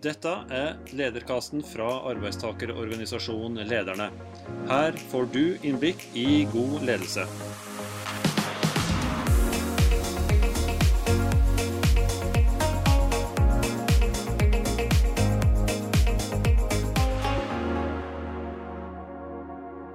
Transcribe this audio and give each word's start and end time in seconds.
Dette 0.00 0.30
er 0.48 0.78
lederkasten 0.96 1.60
fra 1.60 1.90
arbeidstakerorganisasjonen 2.08 3.66
Lederne. 3.68 4.06
Her 4.70 4.96
får 5.10 5.26
du 5.34 5.42
innblikk 5.60 6.06
i 6.16 6.46
god 6.48 6.86
ledelse. 6.88 7.26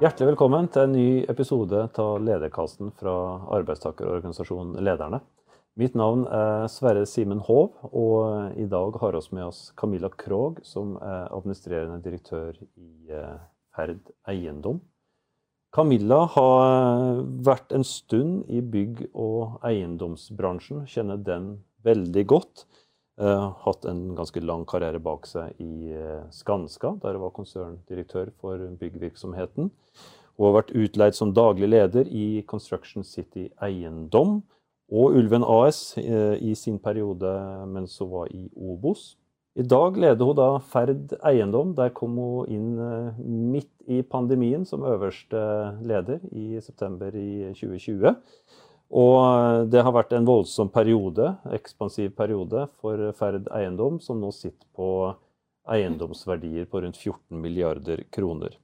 Hjertelig 0.06 0.36
velkommen 0.36 0.70
til 0.70 0.86
en 0.86 0.94
ny 0.94 1.10
episode 1.34 1.88
av 1.98 2.20
Lederkasten 2.22 2.94
fra 2.94 3.16
arbeidstakerorganisasjonen 3.58 4.78
Lederne. 4.86 5.26
Mitt 5.76 5.92
navn 5.92 6.22
er 6.32 6.70
Sverre 6.72 7.02
Simen 7.04 7.42
Hov, 7.44 7.74
og 7.92 8.54
i 8.56 8.64
dag 8.72 8.96
har 9.02 9.18
vi 9.18 9.36
med 9.36 9.50
oss 9.50 9.74
Camilla 9.76 10.08
Krogh, 10.08 10.62
som 10.64 10.94
er 11.04 11.28
administrerende 11.36 12.00
direktør 12.00 12.56
i 12.80 13.12
eh, 13.12 13.34
Ferd 13.76 14.08
Eiendom. 14.32 14.80
Camilla 15.76 16.22
har 16.32 17.20
vært 17.44 17.76
en 17.76 17.84
stund 17.84 18.48
i 18.48 18.64
bygg- 18.64 19.10
og 19.12 19.60
eiendomsbransjen, 19.68 20.86
kjenner 20.88 21.20
den 21.20 21.58
veldig 21.84 22.26
godt. 22.32 22.64
Uh, 23.20 23.52
hatt 23.64 23.84
en 23.88 24.10
ganske 24.16 24.40
lang 24.44 24.64
karriere 24.68 25.00
bak 25.04 25.28
seg 25.28 25.60
i 25.60 25.92
Skanska, 26.36 26.96
der 27.04 27.20
hun 27.20 27.28
var 27.28 27.36
konserndirektør 27.36 28.32
for 28.40 28.64
byggvirksomheten. 28.80 29.72
Hun 30.36 30.48
har 30.48 30.56
vært 30.62 30.76
utleid 30.76 31.16
som 31.16 31.36
daglig 31.36 31.68
leder 31.72 32.08
i 32.08 32.44
Construction 32.48 33.04
City 33.08 33.50
Eiendom 33.64 34.42
og 34.92 35.18
Ulven 35.18 35.44
AS 35.44 35.96
uh, 35.98 36.36
i 36.38 36.54
sin 36.58 36.80
periode 36.80 37.32
mens 37.72 37.98
hun 38.02 38.12
var 38.12 38.34
i 38.34 38.46
Obos. 38.56 39.16
I 39.56 39.64
dag 39.64 39.96
leder 39.96 40.28
hun 40.28 40.36
da 40.36 40.50
Ferd 40.60 41.14
Eiendom. 41.24 41.72
Der 41.78 41.94
kom 41.96 42.18
hun 42.20 42.50
inn 42.52 42.74
midt 43.54 43.72
i 43.88 44.02
pandemien 44.04 44.66
som 44.68 44.84
øverste 44.84 45.40
leder 45.80 46.20
i 46.36 46.60
september 46.60 47.16
i 47.16 47.54
2020. 47.56 48.12
Og 48.96 49.16
eh, 49.24 49.62
det 49.72 49.82
har 49.82 49.96
vært 49.96 50.12
en 50.14 50.28
voldsom 50.28 50.70
periode, 50.74 51.32
ekspansiv 51.56 52.12
periode 52.18 52.68
for 52.82 53.00
Ferd 53.18 53.48
Eiendom, 53.56 54.02
som 54.04 54.20
nå 54.22 54.34
sitter 54.36 54.68
på 54.76 54.90
eiendomsverdier 55.72 56.68
på 56.70 56.84
rundt 56.84 57.00
14 57.00 57.40
milliarder 57.42 58.04
kroner. 58.14 58.60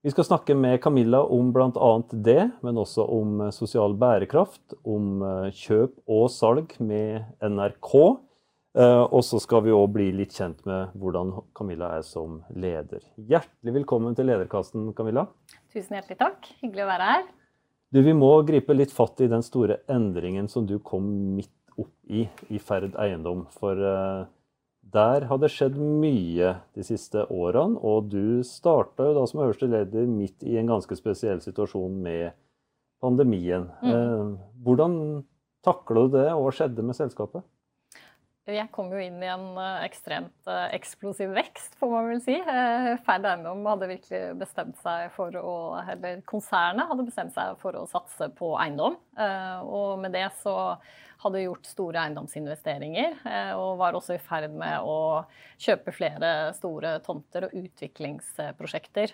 Vi 0.00 0.10
skal 0.10 0.24
snakke 0.24 0.54
med 0.56 0.80
Camilla 0.80 1.18
om 1.22 1.50
bl.a. 1.52 1.88
det, 2.10 2.50
men 2.64 2.78
også 2.80 3.04
om 3.04 3.40
eh, 3.44 3.50
sosial 3.52 3.92
bærekraft, 4.00 4.72
om 4.88 5.20
eh, 5.20 5.50
kjøp 5.52 5.92
og 6.08 6.30
salg 6.32 6.72
med 6.80 7.26
NRK. 7.44 7.92
Og 9.10 9.24
så 9.26 9.40
skal 9.42 9.64
vi 9.64 9.72
òg 9.74 9.88
bli 9.90 10.04
litt 10.14 10.36
kjent 10.38 10.60
med 10.62 10.92
hvordan 10.94 11.32
Camilla 11.58 11.88
er 11.96 12.04
som 12.06 12.36
leder. 12.54 13.02
Hjertelig 13.18 13.72
velkommen 13.80 14.14
til 14.14 14.28
Lederkassen, 14.30 14.84
Camilla. 14.94 15.24
Tusen 15.74 15.96
hjertelig 15.98 16.20
takk. 16.20 16.46
Hyggelig 16.62 16.84
å 16.84 16.90
være 16.92 17.08
her. 17.08 17.24
Du, 17.90 17.98
vi 18.06 18.14
må 18.14 18.30
gripe 18.46 18.76
litt 18.78 18.94
fatt 18.94 19.18
i 19.24 19.28
den 19.32 19.42
store 19.42 19.80
endringen 19.90 20.46
som 20.48 20.70
du 20.70 20.76
kom 20.86 21.08
midt 21.34 21.50
opp 21.74 21.90
i 22.06 22.28
i 22.46 22.62
Ferd 22.62 22.94
eiendom. 22.94 23.48
For 23.58 23.74
uh, 23.74 24.30
der 24.94 25.26
har 25.30 25.38
det 25.40 25.50
skjedd 25.52 25.76
mye 25.78 26.54
de 26.76 26.84
siste 26.86 27.24
årene. 27.30 27.78
Og 27.78 28.10
du 28.12 28.42
starta 28.46 29.08
jo 29.08 29.16
da 29.18 29.26
som 29.28 29.42
øverste 29.44 29.68
leder 29.70 30.08
midt 30.10 30.44
i 30.46 30.56
en 30.60 30.70
ganske 30.70 30.96
spesiell 30.98 31.42
situasjon 31.44 31.98
med 32.02 32.32
pandemien. 33.02 33.68
Mm. 33.82 33.90
Uh, 33.92 34.34
hvordan 34.64 34.96
takla 35.64 36.06
du 36.06 36.16
det, 36.16 36.28
og 36.34 36.46
hva 36.46 36.54
skjedde 36.56 36.84
med 36.86 36.98
selskapet? 36.98 37.44
Jeg 38.54 38.70
kom 38.74 38.90
jo 38.92 39.00
inn 39.00 39.20
i 39.22 39.28
en 39.30 39.58
eh, 39.58 39.84
ekstremt 39.86 40.48
eh, 40.50 40.70
eksplosiv 40.76 41.32
vekst, 41.36 41.76
får 41.80 41.92
man 41.92 42.08
vel 42.10 42.22
si. 42.24 42.36
Eh, 42.38 42.88
Ferd 43.06 43.28
Eiendom 43.28 43.66
hadde 43.68 43.90
virkelig 43.90 44.22
bestemt 44.40 44.80
seg 44.82 45.10
for 45.16 45.34
å 45.40 45.54
Eller 45.82 46.22
konsernet 46.28 46.90
hadde 46.90 47.06
bestemt 47.06 47.34
seg 47.36 47.58
for 47.62 47.78
å 47.78 47.86
satse 47.90 48.30
på 48.36 48.54
eiendom. 48.60 48.98
Og 49.66 50.00
med 50.00 50.14
det 50.16 50.26
så 50.40 50.54
hadde 51.20 51.42
gjort 51.42 51.66
store 51.68 52.00
eiendomsinvesteringer, 52.00 53.18
og 53.60 53.74
var 53.76 53.96
også 53.98 54.14
i 54.14 54.22
ferd 54.24 54.54
med 54.56 54.86
å 54.88 55.26
kjøpe 55.60 55.92
flere 55.92 56.30
store 56.56 56.94
tomter 57.04 57.44
og 57.44 57.56
utviklingsprosjekter. 57.60 59.12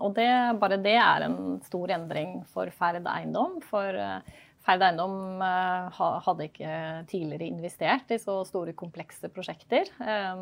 Og 0.00 0.16
det, 0.16 0.26
bare 0.58 0.80
det 0.82 0.96
er 0.98 1.28
en 1.28 1.38
stor 1.62 1.94
endring 1.94 2.40
for 2.50 2.72
Ferd 2.74 3.06
Eiendom. 3.06 3.60
for 3.62 3.94
Ferd 4.66 4.82
Eiendom 4.82 5.42
eh, 5.46 5.98
hadde 6.26 6.46
ikke 6.48 6.76
tidligere 7.10 7.46
investert 7.46 8.10
i 8.10 8.18
så 8.18 8.40
store, 8.48 8.74
komplekse 8.74 9.30
prosjekter. 9.30 9.92
Eh, 10.02 10.32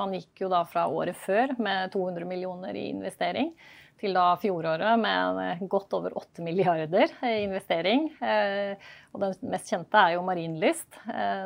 man 0.00 0.14
gikk 0.16 0.44
jo 0.46 0.48
da 0.52 0.62
fra 0.68 0.86
året 0.88 1.18
før 1.20 1.52
med 1.60 1.92
200 1.92 2.24
millioner 2.28 2.76
i 2.80 2.88
investering 2.94 3.52
til 4.00 4.16
da 4.16 4.34
fjoråret 4.40 4.98
med 5.00 5.60
godt 5.70 5.92
over 5.96 6.16
8 6.16 6.42
milliarder 6.44 7.12
i 7.28 7.42
investering. 7.44 8.08
Eh, 8.24 8.80
og 9.12 9.20
den 9.20 9.36
mest 9.52 9.68
kjente 9.68 10.00
er 10.00 10.16
jo 10.16 10.24
Marienlyst, 10.26 10.96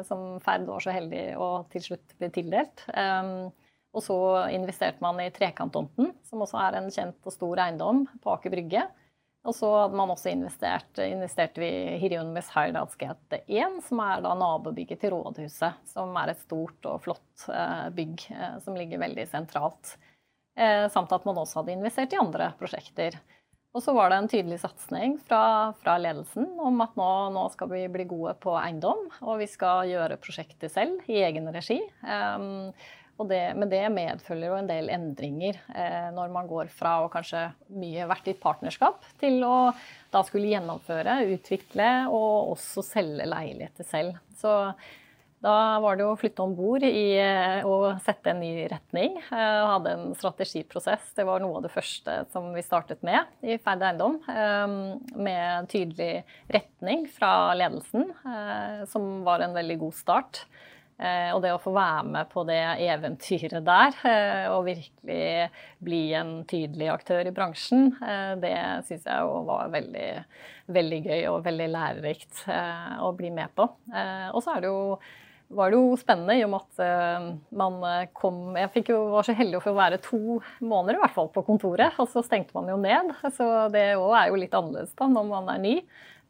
som 0.08 0.38
Ferd 0.44 0.64
var 0.70 0.80
så 0.82 0.94
heldig 0.94 1.24
å 1.36 1.50
til 1.74 1.84
slutt 1.90 2.14
bli 2.16 2.30
tildelt. 2.32 2.86
Og 2.88 4.04
så 4.04 4.16
investerte 4.54 5.04
man 5.04 5.20
i 5.20 5.28
Trekanttomten, 5.34 6.14
som 6.24 6.44
også 6.44 6.62
er 6.62 6.78
en 6.78 6.88
kjent 6.92 7.28
og 7.28 7.34
stor 7.34 7.60
eiendom 7.66 8.06
på 8.22 8.32
Aker 8.32 8.54
Brygge. 8.54 8.86
Og 9.46 9.54
så 9.54 9.68
hadde 9.70 9.96
man 9.96 10.10
også 10.12 10.32
investert 10.32 10.98
investerte 11.00 11.62
vi 11.62 11.68
i 11.70 11.96
Hirionemis 12.02 12.50
Heirdalsgate 12.52 13.42
1, 13.46 13.78
som 13.86 14.02
er 14.02 14.22
da 14.24 14.34
nabobygget 14.36 15.00
til 15.04 15.14
rådhuset. 15.14 15.78
Som 15.88 16.16
er 16.18 16.32
et 16.32 16.42
stort 16.42 16.88
og 16.90 17.00
flott 17.06 17.48
eh, 17.52 17.88
bygg 17.94 18.26
eh, 18.34 18.58
som 18.64 18.76
ligger 18.76 19.00
veldig 19.04 19.26
sentralt. 19.30 19.94
Eh, 20.58 20.88
samt 20.92 21.14
at 21.14 21.26
man 21.28 21.38
også 21.38 21.62
hadde 21.62 21.76
investert 21.76 22.12
i 22.16 22.20
andre 22.20 22.50
prosjekter. 22.58 23.20
Og 23.76 23.84
så 23.84 23.92
var 23.94 24.10
det 24.10 24.18
en 24.18 24.30
tydelig 24.32 24.58
satsing 24.64 25.18
fra, 25.28 25.72
fra 25.84 25.98
ledelsen 26.00 26.48
om 26.64 26.80
at 26.82 26.96
nå, 26.98 27.08
nå, 27.34 27.44
skal 27.52 27.70
vi 27.70 27.82
bli 27.92 28.08
gode 28.10 28.32
på 28.42 28.56
eiendom, 28.58 29.04
og 29.22 29.42
vi 29.42 29.46
skal 29.48 29.86
gjøre 29.90 30.18
prosjektet 30.24 30.72
selv 30.72 31.04
i 31.06 31.20
egen 31.22 31.46
regi. 31.54 31.76
Og 32.02 32.72
det, 33.26 33.42
men 33.58 33.70
det 33.70 33.82
medfølger 33.90 34.52
jo 34.52 34.58
en 34.60 34.68
del 34.70 34.90
endringer 34.94 35.58
eh, 35.74 36.06
når 36.14 36.30
man 36.34 36.46
går 36.46 36.70
fra 36.70 37.00
å 37.02 37.10
kanskje 37.10 37.48
mye 37.74 38.06
vært 38.10 38.30
i 38.30 38.36
partnerskap, 38.38 39.02
til 39.18 39.42
å 39.42 39.72
da 40.12 40.22
skulle 40.24 40.52
gjennomføre, 40.52 41.18
utvikle 41.34 41.90
og 42.14 42.54
også 42.54 42.84
selge 42.86 43.26
leiligheter 43.26 43.88
selv. 43.88 44.20
Så 44.38 44.54
da 45.44 45.78
var 45.78 45.98
det 45.98 46.06
å 46.06 46.16
flytte 46.18 46.42
om 46.42 46.54
bord 46.58 46.82
eh, 46.82 47.60
og 47.66 48.00
sette 48.02 48.32
en 48.32 48.40
ny 48.42 48.64
retning. 48.70 49.20
Eh, 49.30 49.66
hadde 49.70 49.92
en 49.94 50.16
strategiprosess. 50.18 51.12
Det 51.14 51.26
var 51.28 51.42
noe 51.42 51.60
av 51.60 51.66
det 51.66 51.70
første 51.74 52.16
som 52.32 52.48
vi 52.56 52.64
startet 52.66 53.04
med 53.06 53.46
i 53.46 53.58
Ferd 53.62 53.84
eiendom. 53.86 54.18
Eh, 54.26 54.66
med 55.14 55.70
tydelig 55.70 56.24
retning 56.50 57.06
fra 57.14 57.54
ledelsen, 57.58 58.10
eh, 58.34 58.82
som 58.90 59.22
var 59.26 59.46
en 59.46 59.54
veldig 59.54 59.78
god 59.84 59.94
start. 60.00 60.42
Eh, 60.98 61.28
og 61.30 61.44
det 61.44 61.52
å 61.54 61.60
få 61.62 61.70
være 61.76 62.06
med 62.10 62.30
på 62.32 62.42
det 62.48 62.58
eventyret 62.82 63.62
der, 63.66 63.98
eh, 64.10 64.46
og 64.50 64.66
virkelig 64.66 65.46
bli 65.84 66.00
en 66.18 66.32
tydelig 66.50 66.88
aktør 66.90 67.30
i 67.30 67.34
bransjen, 67.34 67.92
eh, 68.02 68.32
det 68.42 68.56
syns 68.88 69.06
jeg 69.06 69.28
var 69.46 69.70
veldig, 69.70 70.10
veldig 70.74 71.00
gøy 71.06 71.22
og 71.30 71.44
veldig 71.46 71.70
lærerikt 71.70 72.42
å 72.98 73.12
bli 73.14 73.30
med 73.30 73.54
på. 73.54 73.68
Og 74.34 74.42
så 74.42 74.58
var 75.48 75.70
det 75.70 75.78
jo 75.78 75.96
spennende 75.96 76.34
i 76.36 76.42
og 76.44 76.50
med 76.52 76.66
at 76.66 77.38
man 77.56 77.78
kom 78.12 78.56
Jeg 78.58 78.84
jo, 78.90 78.98
var 79.14 79.24
så 79.24 79.32
heldig 79.38 79.56
å 79.60 79.64
få 79.64 79.72
være 79.78 80.02
to 80.04 80.40
måneder 80.60 80.98
i 80.98 81.02
hvert 81.04 81.14
fall 81.14 81.30
på 81.32 81.46
kontoret, 81.46 81.94
og 81.96 82.10
så 82.10 82.24
stengte 82.26 82.52
man 82.58 82.68
jo 82.68 82.76
ned. 82.76 83.14
Så 83.32 83.70
det 83.72 83.94
òg 83.96 84.12
er 84.18 84.28
jo 84.28 84.42
litt 84.42 84.52
annerledes 84.52 84.92
da 84.98 85.08
når 85.08 85.30
man 85.30 85.48
er 85.54 85.62
ny. 85.62 85.74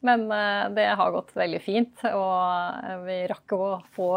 Men 0.05 0.29
det 0.75 0.85
har 0.95 1.11
gått 1.11 1.33
veldig 1.35 1.59
fint, 1.59 2.03
og 2.15 3.03
vi 3.03 3.17
rakk 3.27 3.51
å 3.57 3.65
få 3.91 4.13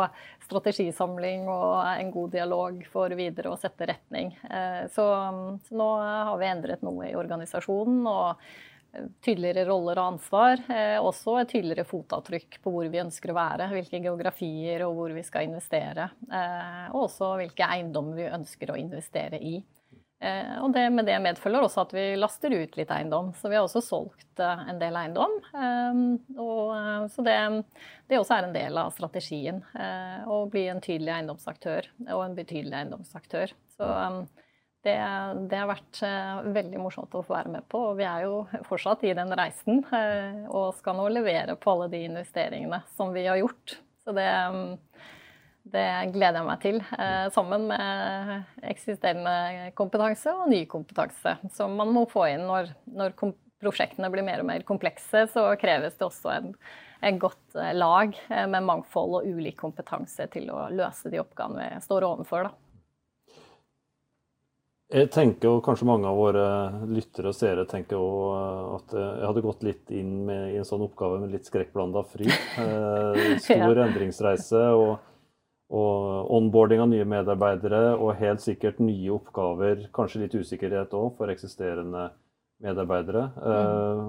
strategisamling 0.53 1.47
og 1.51 1.79
en 1.87 2.11
god 2.13 2.35
dialog 2.37 2.83
for 2.93 3.15
videre 3.19 3.53
å 3.53 3.59
sette 3.61 3.89
retning. 3.91 4.33
Eh, 4.51 4.85
så, 4.93 5.07
nå 5.73 5.89
har 6.03 6.37
vi 6.41 6.51
endret 6.51 6.85
noe 6.87 7.09
i 7.11 7.17
organisasjonen. 7.19 8.05
og 8.07 8.53
tydeligere 9.25 9.65
roller 9.65 9.97
og 9.97 10.07
ansvar. 10.11 10.61
Eh, 10.69 10.99
også 11.01 11.39
et 11.41 11.49
tydeligere 11.49 11.89
fotavtrykk 11.89 12.59
på 12.61 12.73
hvor 12.75 12.91
vi 12.93 13.01
ønsker 13.01 13.33
å 13.33 13.37
være. 13.39 13.71
Hvilke 13.73 14.03
geografier 14.05 14.85
og 14.85 14.99
hvor 14.99 15.15
vi 15.17 15.23
skal 15.25 15.47
investere. 15.49 16.11
Eh, 16.29 16.91
og 16.91 17.07
også 17.07 17.31
hvilke 17.41 17.71
eiendommer 17.73 18.21
vi 18.21 18.29
ønsker 18.29 18.75
å 18.75 18.77
investere 18.77 19.41
i. 19.41 19.63
Eh, 20.23 20.59
og 20.63 20.71
det, 20.71 20.85
med 20.95 21.09
det 21.09 21.17
medfølger 21.19 21.65
også 21.67 21.83
at 21.83 21.93
vi 21.97 22.05
laster 22.15 22.55
ut 22.55 22.77
litt 22.79 22.91
eiendom. 22.95 23.33
Så 23.35 23.51
vi 23.51 23.59
har 23.59 23.67
også 23.67 23.83
solgt 23.83 24.43
eh, 24.43 24.61
en 24.71 24.79
del 24.79 24.99
eiendom. 24.99 25.35
Eh, 25.51 26.03
og, 26.39 27.09
så 27.11 27.25
det, 27.27 27.39
det, 28.07 28.21
også 28.21 28.37
er 28.37 28.47
en 28.47 28.55
del 28.55 28.79
av 28.79 28.93
strategien. 28.95 29.59
Å 29.73 30.45
bli 30.53 30.69
en 30.71 30.83
tydelig 30.85 31.17
eiendomsaktør 31.17 31.91
og 32.07 32.23
en 32.23 32.39
betydelig 32.39 32.79
eiendomsaktør. 32.79 33.55
Så 33.75 33.89
det, 34.83 34.95
det, 35.51 35.59
har 35.59 35.71
vært 35.71 36.01
veldig 36.55 36.81
morsomt 36.83 37.15
å 37.15 37.23
få 37.27 37.35
være 37.35 37.57
med 37.57 37.67
på. 37.71 37.81
Og 37.91 37.99
vi 37.99 38.07
er 38.07 38.27
jo 38.29 38.45
fortsatt 38.69 39.03
i 39.07 39.15
den 39.19 39.31
reisen 39.39 39.83
og 40.51 40.75
skal 40.79 40.99
nå 40.99 41.09
levere 41.11 41.59
på 41.59 41.75
alle 41.75 41.91
de 41.93 42.05
investeringene 42.11 42.83
som 42.95 43.11
vi 43.15 43.27
har 43.27 43.43
gjort. 43.43 43.79
Så 44.03 44.15
det 44.15 44.31
Det 45.63 45.87
gleder 46.11 46.41
jeg 46.41 46.49
meg 46.49 46.63
til. 46.63 46.81
Eh, 46.99 47.29
sammen 47.35 47.69
med 47.71 48.65
eksisterende 48.67 49.71
kompetanse 49.79 50.35
og 50.35 50.51
ny 50.51 50.65
kompetanse 50.71 51.37
som 51.55 51.77
man 51.79 51.93
må 51.95 52.03
få 52.11 52.27
inn 52.33 52.49
når, 52.49 52.73
når 52.91 53.15
prosjektene 53.63 54.11
blir 54.11 54.27
mer 54.27 54.43
og 54.43 54.49
mer 54.49 54.67
komplekse. 54.67 55.29
Så 55.31 55.47
kreves 55.63 55.95
det 55.99 56.09
også 56.09 56.33
en, 56.35 56.51
en 57.07 57.23
godt 57.23 57.55
eh, 57.55 57.71
lag 57.79 58.19
eh, 58.27 58.49
med 58.51 58.67
mangfold 58.67 59.21
og 59.21 59.31
ulik 59.31 59.61
kompetanse 59.63 60.27
til 60.35 60.51
å 60.51 60.67
løse 60.75 61.13
de 61.13 61.23
oppgavene 61.23 61.71
vi 61.77 61.87
står 61.87 62.09
overfor. 62.11 62.51
Da. 62.51 62.59
Jeg 64.93 65.09
tenker, 65.09 65.49
og 65.49 65.63
kanskje 65.65 65.87
mange 65.89 66.11
av 66.11 66.19
våre 66.19 66.47
lyttere 66.91 67.31
og 67.31 67.37
seere 67.39 67.63
tenker 67.71 67.97
også 67.97 68.75
at 68.75 68.99
jeg 68.99 69.25
hadde 69.31 69.45
gått 69.47 69.63
litt 69.65 69.95
inn 69.95 70.11
med, 70.27 70.51
i 70.53 70.59
en 70.61 70.67
sånn 70.69 70.85
oppgave 70.85 71.23
med 71.23 71.33
litt 71.33 71.49
skrekkblanda 71.49 72.03
fryd. 72.11 72.35
Eh, 72.35 73.23
stor 73.47 73.79
ja. 73.79 73.87
endringsreise 73.87 74.67
og, 74.77 74.99
og, 75.73 76.31
onboarding 76.37 76.83
av 76.85 76.91
nye 76.93 77.07
medarbeidere 77.09 77.95
og 77.97 78.17
helt 78.21 78.45
sikkert 78.45 78.81
nye 78.85 79.13
oppgaver. 79.15 79.87
Kanskje 79.95 80.27
litt 80.27 80.37
usikkerhet 80.37 80.93
òg 80.97 81.15
for 81.19 81.33
eksisterende 81.33 82.11
medarbeidere. 82.63 83.25
Eh, 83.43 84.03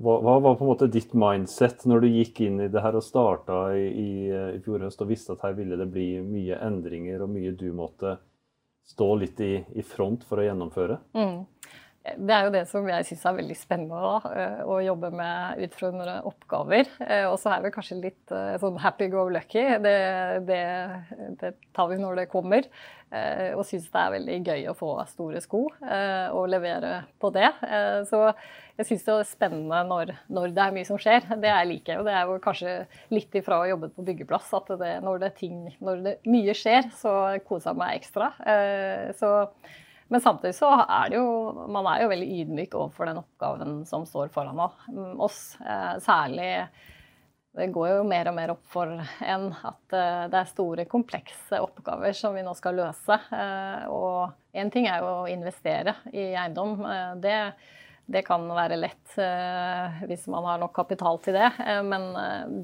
hva, 0.00 0.14
hva, 0.24 0.38
var 0.44 0.56
på 0.56 0.64
en 0.64 0.70
måte 0.70 0.88
ditt 0.92 1.12
mindset 1.18 1.84
når 1.90 2.04
du 2.04 2.08
gikk 2.08 2.40
inn 2.46 2.62
i 2.64 2.70
det 2.72 2.82
her 2.84 2.96
og 2.96 3.04
starta 3.04 3.66
i, 3.76 3.84
i, 3.90 4.10
i 4.56 4.62
fjor 4.64 4.86
høst 4.86 5.04
og 5.04 5.10
visste 5.10 5.34
at 5.34 5.44
her 5.44 5.58
ville 5.58 5.76
det 5.80 5.90
bli 5.92 6.08
mye 6.24 6.60
endringer 6.64 7.26
og 7.26 7.34
mye 7.34 7.52
du 7.58 7.68
måtte 7.76 8.16
stå 8.88 9.08
litt 9.20 9.40
i, 9.44 9.52
i 9.76 9.84
front 9.84 10.24
for 10.24 10.40
å 10.40 10.46
gjennomføre? 10.46 10.96
Mm. 11.18 11.42
Det 12.16 12.34
er 12.34 12.46
jo 12.46 12.52
det 12.54 12.62
som 12.70 12.86
jeg 12.88 13.06
syns 13.08 13.24
er 13.28 13.36
veldig 13.38 13.56
spennende, 13.58 13.98
da, 14.02 14.32
eh, 14.42 14.60
å 14.64 14.78
jobbe 14.84 15.10
med 15.14 15.62
ut 15.64 15.74
fra 15.76 15.90
noen 15.94 16.28
oppgaver. 16.28 16.90
Eh, 17.04 17.24
og 17.28 17.36
så 17.40 17.52
er 17.54 17.64
vi 17.64 17.72
kanskje 17.74 17.98
litt 18.00 18.32
eh, 18.34 18.54
sånn 18.62 18.78
happy 18.82 19.08
go 19.12 19.26
lucky. 19.32 19.64
Det, 19.84 19.96
det, 20.48 20.62
det 21.40 21.52
tar 21.76 21.90
vi 21.92 21.98
når 22.00 22.22
det 22.22 22.30
kommer. 22.32 22.70
Og 23.08 23.62
syns 23.64 23.86
det 23.88 24.00
er 24.02 24.10
veldig 24.12 24.34
gøy 24.44 24.66
å 24.68 24.74
få 24.76 24.90
store 25.08 25.40
sko 25.40 25.62
og 25.72 26.42
levere 26.52 27.06
på 27.16 27.30
det. 27.32 27.48
Så 28.10 28.20
jeg 28.76 28.84
syns 28.84 29.06
det 29.06 29.14
er 29.14 29.30
spennende 29.30 29.78
når, 29.88 30.12
når, 30.28 30.52
det 30.52 30.66
er 30.66 30.74
mye 30.76 30.88
som 30.90 31.00
skjer. 31.00 31.24
Det 31.40 31.48
jeg 31.48 31.70
liker. 31.70 32.02
Og 32.02 32.04
det 32.04 32.12
er 32.18 32.28
jo 32.28 32.36
kanskje 32.44 32.74
litt 33.16 33.40
ifra 33.40 33.62
å 33.62 33.70
jobbe 33.70 33.88
på 33.96 34.04
byggeplass 34.10 34.52
at 34.60 34.68
det, 34.84 34.92
når, 35.06 35.24
det 35.24 35.32
ting, 35.40 35.56
når 35.80 36.04
det 36.04 36.14
mye 36.28 36.52
skjer, 36.52 36.92
så 37.00 37.14
koser 37.48 37.72
jeg 37.72 37.80
meg 37.80 37.96
ekstra. 38.02 38.28
Så 39.16 39.32
men 40.08 40.20
samtidig 40.24 40.56
så 40.56 40.70
er 40.88 41.10
det 41.10 41.18
jo 41.18 41.66
Man 41.68 41.88
er 41.90 42.02
jo 42.02 42.12
veldig 42.12 42.28
ydmyk 42.42 42.76
overfor 42.78 43.10
den 43.10 43.20
oppgaven 43.20 43.80
som 43.88 44.06
står 44.08 44.30
foran 44.32 44.60
oss. 45.20 45.56
Eh, 45.60 45.98
særlig 46.04 46.52
Det 47.58 47.66
går 47.74 47.88
jo 47.90 48.06
mer 48.08 48.30
og 48.30 48.36
mer 48.36 48.52
opp 48.54 48.64
for 48.70 48.92
en 48.92 49.48
at 49.52 49.96
eh, 49.96 50.24
det 50.32 50.40
er 50.40 50.52
store, 50.52 50.86
komplekse 50.88 51.60
oppgaver 51.60 52.16
som 52.16 52.36
vi 52.36 52.44
nå 52.46 52.54
skal 52.56 52.78
løse. 52.80 53.18
Eh, 53.34 53.84
og 53.92 54.56
én 54.56 54.72
ting 54.72 54.88
er 54.88 55.02
jo 55.02 55.12
å 55.24 55.28
investere 55.32 55.98
i 56.12 56.30
eiendom. 56.30 56.78
Det, 57.20 57.36
det 58.08 58.22
kan 58.24 58.46
være 58.56 58.78
lett 58.80 59.16
hvis 60.08 60.24
man 60.32 60.46
har 60.48 60.60
nok 60.62 60.72
kapital 60.76 61.18
til 61.20 61.36
det. 61.36 61.50
Men 61.84 62.06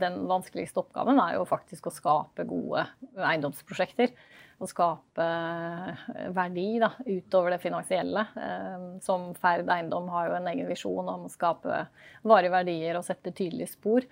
den 0.01 0.23
vanskeligste 0.31 0.81
oppgaven 0.81 1.21
er 1.21 1.35
jo 1.37 1.45
faktisk 1.49 1.91
å 1.91 1.93
skape 1.93 2.47
gode 2.49 2.87
eiendomsprosjekter 3.19 4.15
å 4.63 4.69
skape 4.71 5.25
eh, 5.25 6.29
verdi 6.35 6.69
da, 6.83 6.93
utover 7.07 7.55
det 7.55 7.63
finansielle. 7.63 8.25
Eh, 8.39 8.87
som 9.05 9.33
Ferd 9.39 9.71
eiendom 9.71 10.09
har 10.15 10.31
jo 10.31 10.39
en 10.39 10.49
egen 10.53 10.71
visjon 10.71 11.11
om 11.11 11.27
å 11.27 11.33
skape 11.33 11.85
varige 12.23 12.55
verdier 12.55 12.99
og 12.99 13.07
sette 13.07 13.35
tydelige 13.35 13.73
spor. 13.75 14.07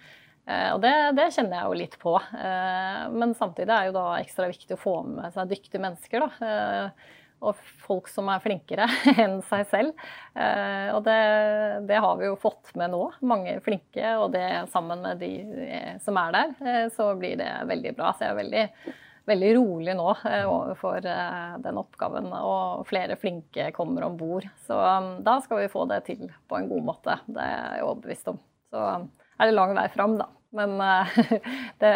Eh, 0.47 0.69
og 0.75 0.83
det, 0.83 0.95
det, 1.19 1.31
kjenner 1.37 1.59
jeg 1.59 1.71
jo 1.71 1.81
litt 1.85 1.99
på. 2.03 2.15
Men 3.15 3.35
samtidig 3.39 3.75
er 3.77 3.91
jo 3.91 3.97
da 3.99 4.07
ekstra 4.21 4.51
viktig 4.51 4.77
å 4.77 4.83
få 4.83 4.97
med 5.09 5.35
seg 5.37 5.53
dyktige 5.55 5.83
mennesker. 5.85 6.27
da, 6.27 6.91
og 7.43 7.59
folk 7.83 8.07
som 8.11 8.31
er 8.31 8.43
flinkere 8.45 8.87
enn 9.23 9.41
seg 9.49 9.67
selv. 9.71 10.05
Og 10.33 11.01
det, 11.05 11.19
det, 11.89 11.99
har 12.01 12.17
vi 12.21 12.29
jo 12.29 12.39
fått 12.41 12.71
med 12.79 12.95
nå. 12.95 13.01
Mange 13.27 13.57
flinke, 13.65 14.15
og 14.23 14.31
det 14.37 14.47
sammen 14.73 15.03
med 15.03 15.19
de 15.21 15.99
som 16.05 16.17
er 16.23 16.37
der, 16.37 16.91
så 16.95 17.11
blir 17.19 17.37
det 17.43 17.51
veldig 17.69 17.97
bra. 17.99 18.13
Så 18.15 18.29
jeg 18.29 18.33
er 18.33 18.41
veldig 18.41 18.67
veldig 19.25 19.55
rolig 19.57 19.95
nå 19.97 20.09
eh, 20.29 20.45
overfor 20.49 21.07
eh, 21.07 21.57
den 21.65 21.81
oppgaven. 21.81 22.31
Og 22.37 22.87
flere 22.89 23.19
flinke 23.21 23.71
kommer 23.77 24.07
om 24.07 24.19
bord. 24.19 24.47
Så 24.67 24.77
um, 24.77 25.15
da 25.25 25.39
skal 25.45 25.63
vi 25.63 25.73
få 25.73 25.87
det 25.91 26.03
til 26.09 26.29
på 26.49 26.59
en 26.59 26.71
god 26.71 26.89
måte. 26.93 27.19
Det 27.27 27.43
er 27.43 27.79
jeg 27.79 27.89
overbevist 27.89 28.33
om. 28.33 28.41
Så 28.73 28.87
um, 29.03 29.09
er 29.39 29.51
det 29.51 29.57
lang 29.57 29.75
vei 29.79 29.89
fram, 29.93 30.17
da. 30.21 30.31
Men 30.57 30.75
eh, 30.85 31.15
det, 31.83 31.93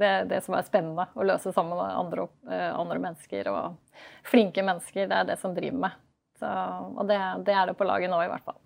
det, 0.00 0.12
det 0.30 0.40
som 0.46 0.56
er 0.56 0.66
spennende, 0.68 1.08
å 1.14 1.26
løse 1.26 1.52
sammen 1.56 1.76
med 1.78 1.98
andre, 1.98 2.26
andre, 2.72 3.02
mennesker 3.02 3.50
og 3.52 4.00
flinke 4.28 4.64
mennesker, 4.66 5.08
det 5.10 5.20
er 5.20 5.28
det 5.32 5.38
som 5.42 5.54
driver 5.56 5.84
med. 5.88 6.00
Så, 6.40 6.48
og 6.48 7.04
det, 7.08 7.20
det, 7.44 7.54
er 7.54 7.68
det 7.68 7.76
på 7.76 7.88
laget 7.88 8.12
nå, 8.12 8.22
i 8.24 8.32
hvert 8.32 8.46
fall. 8.46 8.58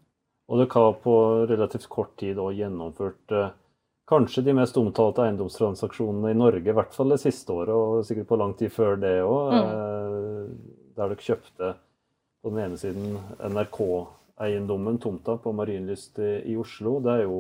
Og 0.53 0.61
dere 0.61 0.81
har 0.87 0.97
på 1.03 1.19
relativt 1.51 1.89
kort 1.91 2.15
tid 2.21 2.39
gjennomført 2.39 3.33
kanskje 4.09 4.45
de 4.45 4.55
mest 4.57 4.77
omtalte 4.77 5.25
eiendomstransaksjonene 5.25 6.35
i 6.35 6.39
Norge, 6.39 6.69
i 6.69 6.77
hvert 6.77 6.95
fall 6.95 7.15
det 7.15 7.23
siste 7.23 7.55
året, 7.55 7.73
og 7.75 8.05
sikkert 8.07 8.29
på 8.31 8.39
lang 8.41 8.53
tid 8.59 8.73
før 8.75 8.99
det 9.01 9.17
òg. 9.25 9.55
Mm. 9.55 9.65
Eh, 9.65 10.85
der 10.95 11.11
dere 11.11 11.27
kjøpte 11.27 11.73
på 12.45 12.53
den 12.53 12.61
ene 12.67 12.79
siden 12.79 13.17
NRK-eiendommen, 13.49 15.01
tomta 15.03 15.39
på 15.41 15.55
Marienlyst 15.57 16.21
i 16.23 16.55
Oslo. 16.61 16.99
Det 17.03 17.17
er 17.17 17.25
jo 17.25 17.39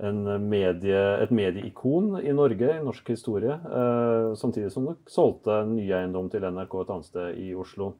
medie, 0.00 1.00
et 1.22 1.32
medieikon 1.34 2.14
i 2.22 2.32
Norge, 2.32 2.70
i 2.72 2.84
norsk 2.84 3.10
historie. 3.12 3.52
Eh, 3.52 4.34
samtidig 4.36 4.72
som 4.72 4.86
dere 4.88 5.10
solgte 5.10 5.60
en 5.62 5.74
ny 5.76 5.88
eiendom 5.92 6.30
til 6.32 6.46
NRK 6.46 6.78
et 6.80 6.94
annet 6.94 7.10
sted 7.10 7.42
i 7.42 7.50
Oslo. 7.54 7.92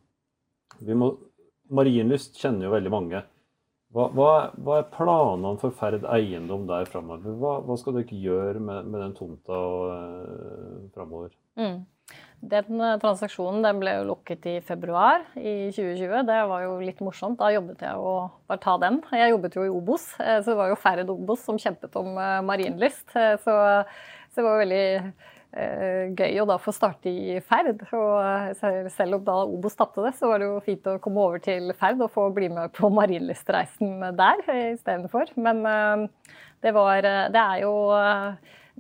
Må, 0.80 1.10
Marienlyst 1.70 2.40
kjenner 2.40 2.68
jo 2.68 2.74
veldig 2.74 2.92
mange. 2.94 3.22
Hva, 3.90 4.06
hva, 4.14 4.32
hva, 4.54 4.76
er 4.78 4.90
planene 4.92 5.58
for 5.58 5.74
Ferd 5.74 6.04
eiendom 6.06 6.66
der 6.68 6.86
framover? 6.86 7.34
Hva, 7.40 7.56
hva, 7.66 7.76
skal 7.78 7.96
dere 7.98 8.18
gjøre 8.22 8.62
med, 8.62 8.86
med 8.86 9.02
den 9.02 9.16
tomta 9.18 9.58
uh, 9.58 10.76
framover? 10.94 11.32
Mm. 11.58 11.80
Den 12.40 12.80
uh, 12.80 12.96
transaksjonen 13.00 13.64
den 13.66 13.80
ble 13.82 13.98
jo 13.98 14.06
lukket 14.14 14.46
i 14.48 14.54
februar 14.64 15.26
i 15.36 15.72
2020. 15.74 16.22
Det 16.28 16.38
var 16.52 16.62
jo 16.64 16.78
litt 16.80 17.02
morsomt. 17.04 17.38
Da 17.40 17.50
jobbet 17.52 17.84
jeg 17.84 17.98
å 18.00 18.14
bare 18.48 18.62
ta 18.62 18.78
den. 18.80 19.02
Jeg 19.12 19.34
jobbet 19.34 19.58
jo 19.58 19.66
i 19.66 19.74
Obos, 19.74 20.06
uh, 20.20 20.38
så 20.38 20.52
det 20.52 20.60
var 20.62 20.72
jo 20.72 20.80
færre 20.80 21.04
Obos 21.12 21.44
som 21.44 21.60
kjempet 21.60 22.00
om 22.00 22.16
Marienlyst. 22.48 23.10
Så, 23.12 23.34
så 23.44 24.38
det 24.38 24.46
var 24.46 24.62
veldig 24.62 24.86
Eh, 25.50 26.12
gøy 26.14 26.36
å 26.38 26.46
da 26.46 26.60
få 26.62 26.70
starte 26.70 27.10
i 27.10 27.38
Ferd. 27.42 27.82
Og 27.96 28.60
selv 28.94 29.18
om 29.18 29.24
da 29.26 29.38
Obos 29.42 29.74
tapte 29.78 30.04
det, 30.04 30.14
så 30.18 30.30
var 30.30 30.38
det 30.38 30.46
jo 30.46 30.60
fint 30.62 30.86
å 30.86 30.98
komme 31.02 31.24
over 31.24 31.42
til 31.42 31.72
Ferd 31.78 32.02
og 32.04 32.12
få 32.14 32.28
bli 32.34 32.50
med 32.52 32.70
på 32.76 32.90
Marienlystreisen 32.94 33.98
der 34.18 34.44
istedenfor. 34.46 35.34
Men 35.42 35.64
eh, 35.66 36.06
det 36.62 36.74
var 36.76 37.02
Det 37.02 37.40
er 37.40 37.62
jo 37.64 37.74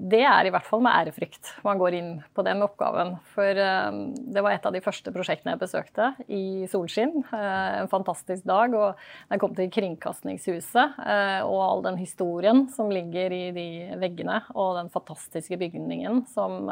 det 0.00 0.22
er 0.24 0.48
i 0.48 0.50
hvert 0.52 0.64
fall 0.64 0.80
med 0.84 0.94
ærefrykt 0.96 1.50
man 1.66 1.78
går 1.80 1.96
inn 1.98 2.10
på 2.36 2.44
den 2.46 2.62
oppgaven. 2.64 3.12
For 3.34 3.58
uh, 3.60 3.90
det 4.32 4.44
var 4.44 4.54
et 4.54 4.66
av 4.66 4.74
de 4.74 4.82
første 4.84 5.12
prosjektene 5.12 5.54
jeg 5.54 5.60
besøkte 5.60 6.10
i 6.32 6.68
solskinn. 6.70 7.18
Uh, 7.28 7.82
en 7.82 7.90
fantastisk 7.92 8.46
dag. 8.48 8.74
Og 8.76 9.00
jeg 9.28 9.42
kom 9.42 9.56
til 9.56 9.70
Kringkastingshuset 9.74 10.96
uh, 11.00 11.40
og 11.44 11.58
all 11.66 11.84
den 11.90 12.00
historien 12.00 12.64
som 12.72 12.92
ligger 12.92 13.34
i 13.36 13.42
de 13.56 13.68
veggene, 14.00 14.40
og 14.54 14.78
den 14.78 14.90
fantastiske 14.92 15.58
bygningen 15.60 16.24
som 16.30 16.70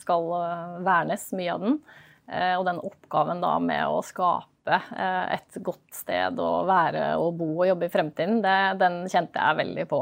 skal 0.00 0.26
vernes, 0.84 1.28
mye 1.36 1.52
av 1.54 1.62
den, 1.62 1.78
og 2.58 2.64
den 2.66 2.80
oppgaven 2.82 3.42
da 3.42 3.52
med 3.62 3.82
å 3.90 4.00
skape 4.04 4.78
et 4.94 5.58
godt 5.64 5.94
sted 5.94 6.40
å 6.40 6.50
være 6.68 7.14
og 7.20 7.36
bo 7.38 7.50
og 7.52 7.68
jobbe 7.68 7.88
i 7.88 7.92
fremtiden, 7.92 8.40
det, 8.44 8.56
den 8.80 9.02
kjente 9.12 9.40
jeg 9.40 9.60
veldig 9.60 9.86
på. 9.90 10.00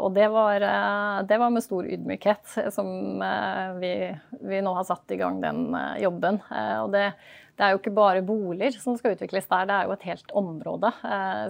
Og 0.00 0.14
det 0.16 0.24
var, 0.32 0.62
eh, 0.64 1.22
det 1.28 1.36
var, 1.38 1.50
med 1.52 1.64
stor 1.64 1.84
ydmykhet 1.84 2.56
som 2.72 3.20
eh, 3.22 3.72
vi, 3.76 3.92
vi, 4.40 4.60
nå 4.64 4.72
har 4.78 4.86
satt 4.88 5.12
i 5.12 5.18
gang 5.20 5.42
den 5.42 5.66
eh, 5.76 6.00
jobben. 6.06 6.40
Og 6.80 6.88
det, 6.94 7.10
det, 7.58 7.66
er 7.66 7.74
jo 7.74 7.80
ikke 7.82 7.94
bare 7.96 8.24
boliger 8.24 8.78
som 8.80 8.96
skal 8.96 9.16
utvikles 9.16 9.50
der, 9.50 9.68
det 9.68 9.76
er 9.76 9.90
jo 9.90 9.96
et 9.96 10.06
helt 10.08 10.32
område. 10.38 10.92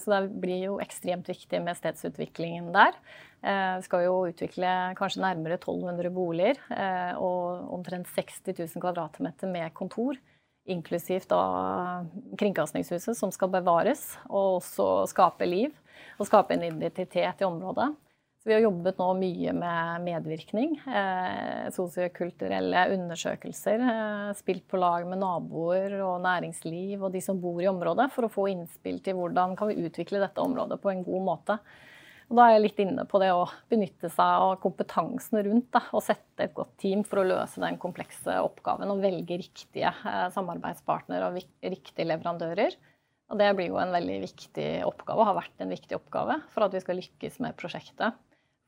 Så 0.03 0.11
det 0.11 0.41
blir 0.43 0.67
jo 0.67 0.81
ekstremt 0.83 1.31
viktig 1.31 1.63
med 1.63 1.79
stedsutviklingen 1.79 2.73
der. 2.75 2.99
Vi 3.43 3.87
skal 3.87 4.05
jo 4.07 4.19
utvikle 4.31 4.73
kanskje 4.99 5.23
nærmere 5.23 5.57
1200 5.61 6.11
boliger 6.15 6.59
og 7.19 7.73
omtrent 7.75 8.11
60 8.11 8.51
000 8.51 8.83
kvadratmeter 8.83 9.51
med 9.51 9.71
kontor. 9.79 10.19
Inklusivt 10.71 11.31
da 11.31 11.43
Kringkastingshuset, 12.39 13.17
som 13.19 13.33
skal 13.35 13.51
bevares, 13.55 14.05
og 14.29 14.61
også 14.61 14.91
skape 15.11 15.49
liv. 15.49 15.75
Og 16.19 16.29
skape 16.29 16.55
en 16.55 16.67
identitet 16.67 17.43
i 17.43 17.47
området. 17.47 17.89
Så 18.43 18.51
vi 18.51 18.57
har 18.57 18.65
jobbet 18.65 18.97
nå 18.99 19.07
mye 19.15 19.53
med 19.55 20.03
medvirkning. 20.03 20.73
Eh, 20.83 21.69
sosiokulturelle 21.71 22.81
undersøkelser. 22.91 23.85
Eh, 23.87 24.31
spilt 24.35 24.65
på 24.67 24.81
lag 24.83 25.05
med 25.07 25.21
naboer 25.21 25.95
og 26.03 26.25
næringsliv 26.25 27.05
og 27.05 27.13
de 27.15 27.21
som 27.23 27.39
bor 27.39 27.61
i 27.63 27.69
området, 27.71 28.09
for 28.11 28.27
å 28.27 28.33
få 28.35 28.49
innspill 28.51 28.99
til 29.07 29.15
hvordan 29.15 29.55
kan 29.55 29.71
vi 29.71 29.87
utvikle 29.87 30.19
dette 30.19 30.43
området 30.43 30.81
på 30.83 30.91
en 30.91 31.05
god 31.07 31.23
måte. 31.29 31.57
Og 32.33 32.41
da 32.41 32.49
er 32.49 32.57
jeg 32.57 32.65
litt 32.65 32.83
inne 32.83 33.05
på 33.07 33.21
det 33.23 33.29
å 33.31 33.45
benytte 33.71 34.11
seg 34.11 34.43
av 34.49 34.57
kompetansen 34.65 35.39
rundt 35.47 35.71
da, 35.79 35.85
og 35.95 36.03
sette 36.03 36.49
et 36.49 36.59
godt 36.59 36.75
team 36.83 37.07
for 37.07 37.23
å 37.23 37.27
løse 37.29 37.63
den 37.63 37.79
komplekse 37.79 38.41
oppgaven 38.43 38.91
og 38.91 39.05
velge 39.07 39.39
riktige 39.45 39.95
eh, 40.03 40.27
samarbeidspartnere 40.35 41.31
og 41.31 41.39
riktige 41.63 42.11
leverandører. 42.11 42.75
Og 43.31 43.39
det 43.39 43.55
blir 43.55 43.71
jo 43.71 43.79
en 43.79 43.95
veldig 43.95 44.19
viktig 44.27 44.69
oppgave, 44.91 45.23
og 45.23 45.31
har 45.31 45.41
vært 45.45 45.63
en 45.63 45.77
viktig 45.79 46.01
oppgave 46.01 46.41
for 46.51 46.67
at 46.67 46.75
vi 46.75 46.83
skal 46.83 46.99
lykkes 46.99 47.39
med 47.47 47.55
prosjektet. 47.63 48.19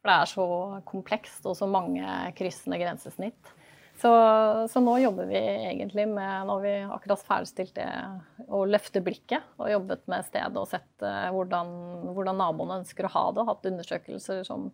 For 0.05 0.13
det 0.13 0.21
er 0.21 0.29
så 0.29 0.47
komplekst 0.85 1.47
og 1.49 1.55
så 1.57 1.65
mange 1.65 2.05
kryssende 2.37 2.77
grensesnitt. 2.77 3.55
Så, 3.97 4.11
så, 4.69 4.81
nå 4.83 4.99
jobber 5.01 5.29
vi 5.31 5.39
egentlig 5.39 6.05
med 6.11 6.49
Nå 6.49 6.57
har 6.59 6.65
vi 6.65 6.73
akkurat 6.83 7.23
ferdigstilt 7.25 7.77
det 7.79 7.87
å 8.53 8.65
løfte 8.69 9.01
blikket 9.07 9.47
og 9.57 9.71
jobbet 9.71 10.03
med 10.11 10.27
stedet 10.27 10.61
og 10.61 10.67
sett 10.69 11.05
eh, 11.07 11.31
hvordan, 11.33 11.71
hvordan 12.11 12.37
naboene 12.43 12.81
ønsker 12.83 13.09
å 13.09 13.13
ha 13.15 13.25
det. 13.31 13.45
Og 13.45 13.53
hatt 13.53 13.71
undersøkelser 13.71 14.43
som 14.45 14.67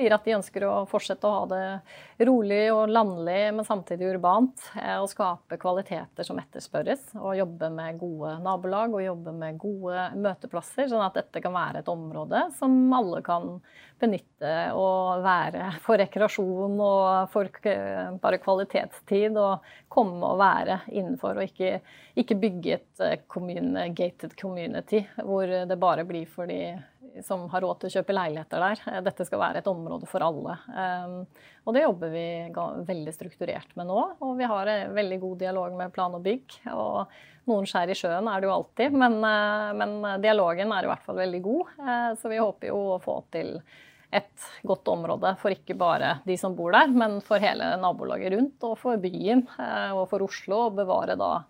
sier 0.00 0.14
at 0.16 0.24
de 0.24 0.36
ønsker 0.36 0.64
å 0.64 0.84
fortsette 0.88 1.28
å 1.28 1.34
ha 1.34 1.42
det 1.50 2.24
rolig 2.28 2.62
og 2.72 2.92
landlig, 2.92 3.38
men 3.56 3.66
samtidig 3.66 4.14
urbant. 4.14 4.62
Eh, 4.78 4.96
og 5.00 5.10
skape 5.12 5.58
kvaliteter 5.60 6.26
som 6.26 6.40
etterspørres. 6.40 7.12
Og 7.20 7.38
jobbe 7.38 7.70
med 7.74 8.00
gode 8.00 8.36
nabolag 8.44 8.96
og 8.96 9.04
jobbe 9.04 9.34
med 9.36 9.60
gode 9.60 10.08
møteplasser. 10.16 10.88
Sånn 10.90 11.04
at 11.04 11.18
dette 11.20 11.42
kan 11.44 11.54
være 11.56 11.82
et 11.82 11.92
område 11.92 12.46
som 12.58 12.76
alle 12.96 13.22
kan 13.26 13.58
benytte 14.00 14.52
og 14.72 15.20
være 15.24 15.74
for 15.84 16.00
rekreasjon 16.00 16.78
og 16.80 17.32
for 17.32 17.50
bare 18.22 18.40
kvalitetstid. 18.40 19.36
Og 19.36 19.66
komme 19.90 20.22
og 20.22 20.40
være 20.40 20.80
innenfor, 20.94 21.36
og 21.36 21.50
ikke, 21.50 21.80
ikke 22.20 22.38
bygge 22.40 22.78
et 22.78 23.04
eh, 23.04 23.90
gated 23.96 24.36
community 24.40 25.04
hvor 25.18 25.50
det 25.50 25.80
bare 25.80 26.06
blir 26.08 26.28
for 26.30 26.48
de 26.50 26.78
som 27.24 27.46
har 27.50 27.64
råd 27.64 27.80
til 27.80 27.90
å 27.90 27.94
kjøpe 27.98 28.14
leiligheter 28.14 28.62
der. 28.62 28.82
Eh, 28.90 29.00
dette 29.06 29.26
skal 29.26 29.42
være 29.42 29.60
et 29.62 29.70
område 29.70 30.08
for 30.10 30.24
alle. 30.24 30.56
Ehm, 30.76 31.18
og 31.64 31.76
det 31.76 31.84
jobber 31.84 32.12
vi 32.14 32.24
veldig 32.88 33.14
strukturert 33.14 33.74
med 33.78 33.90
nå. 33.90 33.98
Og 34.24 34.38
vi 34.38 34.48
har 34.48 34.70
en 34.70 34.94
veldig 34.96 35.20
god 35.22 35.42
dialog 35.42 35.76
med 35.78 35.92
plan 35.94 36.16
og 36.16 36.24
bygg. 36.24 36.56
Og 36.72 37.50
noen 37.50 37.68
skjær 37.68 37.92
i 37.92 37.98
sjøen 37.98 38.30
er 38.30 38.40
det 38.40 38.48
jo 38.48 38.56
alltid, 38.56 38.96
men, 39.02 39.18
eh, 39.24 39.70
men 39.80 40.22
dialogen 40.22 40.72
er 40.72 40.86
i 40.86 40.90
hvert 40.92 41.06
fall 41.06 41.20
veldig 41.20 41.42
god. 41.44 41.76
Eh, 41.78 42.10
så 42.20 42.32
vi 42.32 42.42
håper 42.42 42.72
jo 42.72 42.80
å 42.96 43.00
få 43.02 43.20
til 43.32 43.56
et 44.10 44.46
godt 44.66 44.88
område 44.90 45.36
for 45.38 45.54
ikke 45.54 45.76
bare 45.78 46.16
de 46.26 46.34
som 46.36 46.56
bor 46.58 46.72
der, 46.74 46.88
men 46.90 47.20
for 47.22 47.38
hele 47.38 47.76
nabolaget 47.78 48.32
rundt, 48.34 48.64
og 48.66 48.74
for 48.80 48.98
byen 48.98 49.44
og 49.94 50.08
for 50.10 50.24
Oslo. 50.26 50.64
Og 50.66 50.80
bevare 50.80 51.14
da 51.14 51.44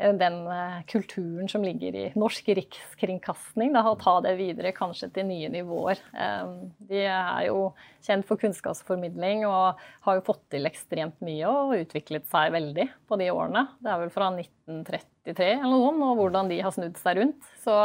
den 0.00 0.46
eh, 0.46 0.80
kulturen 0.88 1.48
som 1.48 1.64
ligger 1.64 1.96
i 1.96 2.04
norsk 2.18 2.48
rikskringkasting, 2.56 3.74
da, 3.74 3.82
og 3.90 4.00
ta 4.02 4.16
det 4.24 4.34
videre 4.38 4.72
kanskje 4.76 5.10
til 5.14 5.28
nye 5.28 5.50
nivåer. 5.52 6.00
Eh, 6.14 6.52
de 6.90 7.02
er 7.04 7.46
jo 7.48 7.70
kjent 8.06 8.26
for 8.28 8.40
kunnskapsformidling 8.40 9.44
og 9.48 9.80
har 10.06 10.18
jo 10.18 10.26
fått 10.26 10.46
til 10.54 10.68
ekstremt 10.70 11.20
mye 11.24 11.50
og 11.50 11.76
utviklet 11.82 12.28
seg 12.30 12.54
veldig 12.56 12.88
på 13.08 13.20
de 13.20 13.30
årene. 13.34 13.66
Det 13.80 13.92
er 13.92 14.04
vel 14.04 14.14
fra 14.14 14.30
1933 14.34 15.50
eller 15.58 15.74
noe 15.74 15.90
sånt, 15.90 16.06
og 16.08 16.22
hvordan 16.22 16.52
de 16.52 16.62
har 16.64 16.76
snudd 16.76 17.00
seg 17.00 17.20
rundt. 17.20 17.50
Så, 17.64 17.80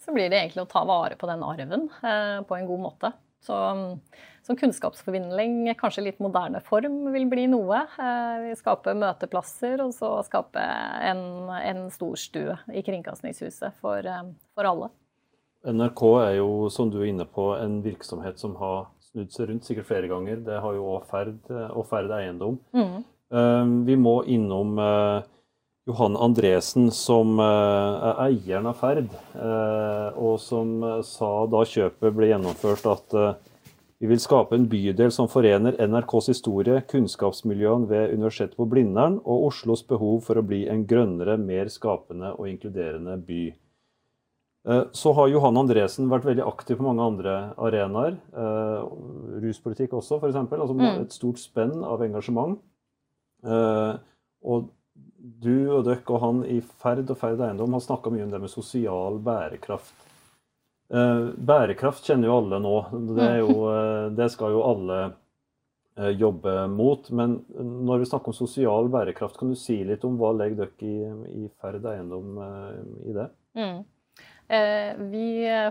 så 0.00 0.16
blir 0.16 0.32
det 0.32 0.40
egentlig 0.40 0.64
å 0.64 0.70
ta 0.70 0.86
vare 0.88 1.20
på 1.20 1.28
den 1.30 1.44
arven 1.44 1.90
på 2.00 2.56
en 2.56 2.70
god 2.70 2.86
måte. 2.88 3.12
Så 3.40 3.56
som 4.50 4.56
kunnskapsforvindling, 4.56 5.74
kanskje 5.78 6.02
litt 6.08 6.20
moderne 6.22 6.58
form, 6.64 7.04
vil 7.14 7.26
bli 7.30 7.44
noe. 7.52 7.84
Eh, 8.00 8.36
vi 8.48 8.56
skaper 8.58 8.96
møteplasser, 8.98 9.82
og 9.84 9.92
så 9.94 10.16
skape 10.26 10.62
en, 11.06 11.20
en 11.54 11.84
storstue 11.94 12.56
i 12.74 12.82
Kringkastingshuset 12.86 13.76
for, 13.82 14.02
eh, 14.02 14.32
for, 14.56 14.70
alle. 14.72 14.90
NRK 15.70 16.02
er 16.24 16.34
jo, 16.40 16.48
som 16.72 16.90
du 16.90 16.98
er 17.02 17.10
inne 17.12 17.28
på, 17.28 17.52
en 17.60 17.78
virksomhet 17.84 18.40
som 18.40 18.56
har 18.58 18.88
snudd 19.10 19.30
seg 19.34 19.50
rundt 19.50 19.68
sikkert 19.68 19.90
flere 19.90 20.10
ganger. 20.10 20.40
Det 20.46 20.58
har 20.64 20.74
jo 20.74 20.88
òg 20.96 21.06
Ferd 21.10 21.52
og 21.68 21.84
Ferd 21.90 22.10
eiendom. 22.16 22.58
Mm. 22.74 23.02
Eh, 23.30 23.74
vi 23.86 23.98
må 24.00 24.22
innom 24.24 24.80
Johan 25.88 26.16
Andresen, 26.20 26.90
som 26.92 27.40
er 27.40 28.18
eieren 28.26 28.68
av 28.68 28.76
Ferd, 28.82 29.08
og 30.20 30.34
som 30.42 30.74
sa 31.06 31.30
da 31.50 31.62
kjøpet 31.66 32.14
ble 32.14 32.28
gjennomført 32.28 32.84
at 32.90 33.16
vi 34.00 34.08
vil 34.08 34.20
skape 34.20 34.56
en 34.56 34.64
bydel 34.64 35.10
som 35.12 35.28
forener 35.28 35.76
NRKs 35.76 36.30
historie, 36.32 36.78
kunnskapsmiljøene 36.88 37.88
ved 37.90 38.14
Universitetet 38.14 38.56
på 38.56 38.64
Blindern 38.70 39.18
og 39.28 39.50
Oslos 39.50 39.82
behov 39.84 40.22
for 40.24 40.40
å 40.40 40.44
bli 40.46 40.62
en 40.72 40.86
grønnere, 40.88 41.36
mer 41.36 41.68
skapende 41.68 42.30
og 42.32 42.48
inkluderende 42.48 43.18
by. 43.26 43.42
Eh, 44.68 44.82
så 44.96 45.12
har 45.18 45.28
Johan 45.28 45.60
Andresen 45.60 46.08
vært 46.08 46.24
veldig 46.30 46.46
aktiv 46.48 46.80
på 46.80 46.86
mange 46.88 47.04
andre 47.12 47.36
arenaer. 47.60 48.16
Eh, 48.32 48.88
ruspolitikk 49.44 49.92
også, 50.00 50.16
f.eks. 50.16 50.40
Altså 50.48 50.78
mm. 50.80 50.88
et 51.04 51.16
stort 51.20 51.44
spenn 51.44 51.84
av 51.84 52.00
engasjement. 52.08 52.56
Eh, 53.44 53.94
og 54.48 54.72
du 55.20 55.70
og 55.76 55.84
dere 55.86 56.04
og 56.08 56.22
han 56.22 56.44
i 56.48 56.60
Ferd 56.80 57.10
og 57.12 57.18
Ferd 57.20 57.42
Eiendom 57.44 57.76
har 57.76 57.84
snakka 57.84 58.12
mye 58.12 58.24
om 58.24 58.32
det 58.32 58.40
med 58.42 58.52
sosial 58.52 59.18
bærekraft. 59.24 60.06
Eh, 60.90 61.26
bærekraft 61.36 62.06
kjenner 62.06 62.30
jo 62.30 62.36
alle 62.40 62.60
nå. 62.62 62.76
Det, 63.14 63.28
jo, 63.38 63.56
eh, 63.70 64.06
det, 64.18 64.30
skal 64.34 64.56
jo 64.56 64.64
alle 64.66 64.98
eh, 65.98 66.10
jobbe 66.18 66.66
mot. 66.72 67.10
Men 67.14 67.38
når 67.54 68.02
vi 68.02 68.10
snakker 68.10 68.32
om 68.32 68.38
sosial 68.40 68.90
bærekraft, 68.90 69.38
kan 69.38 69.52
du 69.52 69.58
si 69.58 69.78
litt 69.86 70.06
om 70.08 70.18
hva 70.20 70.32
legger 70.36 70.64
dere 70.64 70.90
i, 70.90 71.44
i 71.44 71.48
Ferd 71.60 71.86
eiendom 71.92 72.42
i 73.06 73.16
det? 73.16 73.30
Mm. 73.58 73.80
Vi 75.12 75.26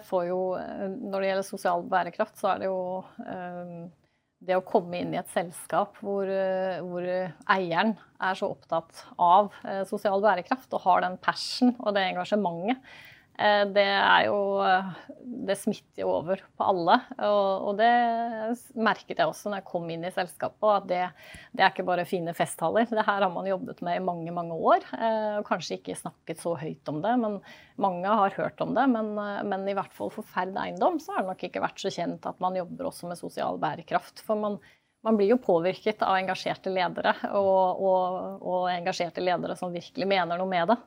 får 0.07 0.21
jo, 0.29 0.39
når 0.55 1.15
det 1.19 1.27
gjelder 1.27 1.43
sosial 1.43 1.81
bærekraft, 1.91 2.37
så 2.39 2.53
er 2.53 2.61
det 2.61 2.69
jo 2.69 2.77
det 4.39 4.55
å 4.55 4.63
komme 4.63 5.01
inn 5.01 5.11
i 5.13 5.19
et 5.19 5.31
selskap 5.33 5.97
hvor, 5.99 6.29
hvor, 6.85 7.07
eieren 7.51 7.97
er 8.23 8.37
så 8.39 8.47
opptatt 8.53 9.03
av 9.19 9.51
sosial 9.89 10.23
bærekraft 10.23 10.71
og 10.77 10.85
har 10.85 11.03
den 11.03 11.17
passion 11.23 11.73
og 11.79 11.91
det 11.97 12.05
engasjementet 12.13 12.79
Eh, 12.79 13.08
det 13.39 13.85
er 13.87 14.25
jo 14.27 14.39
Det 15.47 15.55
smitter 15.55 16.01
jo 16.03 16.09
over 16.17 16.41
på 16.57 16.65
alle. 16.67 16.97
Og, 17.23 17.69
og 17.69 17.77
det 17.79 17.91
merket 18.75 19.21
jeg 19.21 19.29
også 19.29 19.49
når 19.51 19.61
jeg 19.61 19.67
kom 19.69 19.85
inn 19.93 20.03
i 20.03 20.11
selskapet, 20.11 20.67
at 20.73 20.89
det, 20.89 21.01
det, 21.53 21.63
er 21.63 21.71
ikke 21.71 21.85
bare 21.87 22.07
fine 22.09 22.33
festtaler. 22.35 22.89
Det 22.89 23.05
her 23.05 23.23
har 23.23 23.31
man 23.31 23.47
jobbet 23.47 23.79
med 23.85 23.99
i 23.99 24.03
mange, 24.03 24.33
mange 24.35 24.57
år. 24.57 24.83
Eh, 24.97 25.37
og 25.39 25.47
kanskje 25.47 25.77
ikke 25.77 25.97
snakket 25.99 26.43
så 26.43 26.55
høyt 26.59 26.91
om 26.91 26.99
det, 27.05 27.15
men 27.21 27.39
mange 27.79 28.17
har 28.21 28.35
hørt 28.35 28.59
om 28.65 28.75
det. 28.75 28.87
Men, 28.91 29.13
men 29.47 29.67
i 29.71 29.77
hvert 29.77 29.95
fall 29.95 30.11
for 30.13 30.27
Ferd 30.27 30.57
eiendom 30.59 30.99
så 30.99 31.15
har 31.15 31.23
det 31.23 31.31
nok 31.31 31.47
ikke 31.47 31.63
vært 31.63 31.79
så 31.79 31.93
kjent 31.93 32.27
at 32.27 32.43
man 32.43 32.59
jobber 32.59 32.91
også 32.91 33.07
med 33.11 33.21
sosial 33.21 33.61
bærekraft. 33.61 34.25
For 34.25 34.39
man 34.39 34.59
man 35.01 35.17
blir 35.17 35.29
jo 35.31 35.37
påvirket 35.39 36.01
av 36.03 36.17
engasjerte 36.19 36.71
ledere, 36.73 37.13
og, 37.31 37.79
og, 37.79 38.17
og, 38.43 38.67
engasjerte 38.71 39.23
ledere 39.23 39.55
som 39.55 39.71
virkelig 39.71 40.07
mener 40.09 40.39
noe 40.39 40.49
med 40.49 40.73
det. 40.73 40.77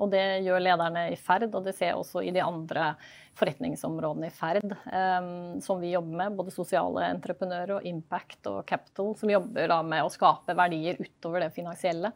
Og 0.00 0.08
det 0.12 0.24
gjør 0.46 0.62
lederne 0.64 1.02
i 1.12 1.18
Ferd, 1.20 1.50
og 1.52 1.66
det 1.66 1.74
ser 1.76 1.92
jeg 1.92 2.00
også 2.00 2.22
i 2.24 2.32
de 2.32 2.40
andre 2.40 2.94
forretningsområdene 3.36 4.30
i 4.30 4.32
Ferd 4.32 4.72
som 5.64 5.82
vi 5.82 5.92
jobber 5.92 6.16
med. 6.22 6.38
Både 6.38 6.54
sosiale 6.54 7.10
entreprenører 7.12 7.74
og 7.76 7.88
Impact 7.88 8.48
og 8.48 8.62
Capital, 8.68 9.12
som 9.20 9.32
jobber 9.34 9.68
da 9.68 9.82
med 9.84 10.06
å 10.06 10.12
skape 10.12 10.56
verdier 10.56 10.96
utover 11.02 11.44
det 11.44 11.50
finansielle. 11.56 12.14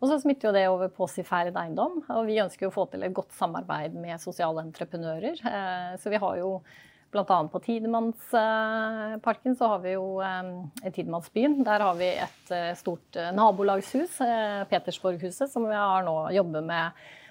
Og 0.00 0.08
så 0.08 0.16
smitter 0.22 0.48
jo 0.48 0.54
det 0.56 0.64
over 0.70 0.88
på 0.94 1.04
oss 1.04 1.18
i 1.20 1.26
Ferd 1.26 1.52
eiendom, 1.52 2.00
og 2.08 2.24
vi 2.30 2.40
ønsker 2.40 2.66
jo 2.66 2.72
å 2.72 2.78
få 2.80 2.86
til 2.94 3.04
et 3.04 3.12
godt 3.14 3.36
samarbeid 3.36 3.92
med 3.92 4.24
sosiale 4.24 4.64
entreprenører. 4.64 5.36
Uh, 5.44 5.92
så 6.00 6.10
vi 6.10 6.22
har 6.22 6.40
jo 6.40 6.56
Bl.a. 7.12 7.48
på 7.52 7.60
Tidemannsparken 7.60 9.56
så 9.58 9.68
har 9.74 9.80
vi 9.84 9.92
jo 9.94 10.20
eh, 10.24 10.42
Tidemannsbyen. 10.88 11.64
Der 11.66 11.80
har 11.84 11.94
vi 11.98 12.08
et 12.24 12.50
eh, 12.54 12.72
stort 12.78 13.16
eh, 13.20 13.34
nabolagshus, 13.36 14.18
Petersborghuset, 14.70 15.50
som 15.52 15.68
vi 15.68 15.76
har 15.76 16.02
nå 16.08 16.30
jobber 16.32 16.62
med 16.64 16.90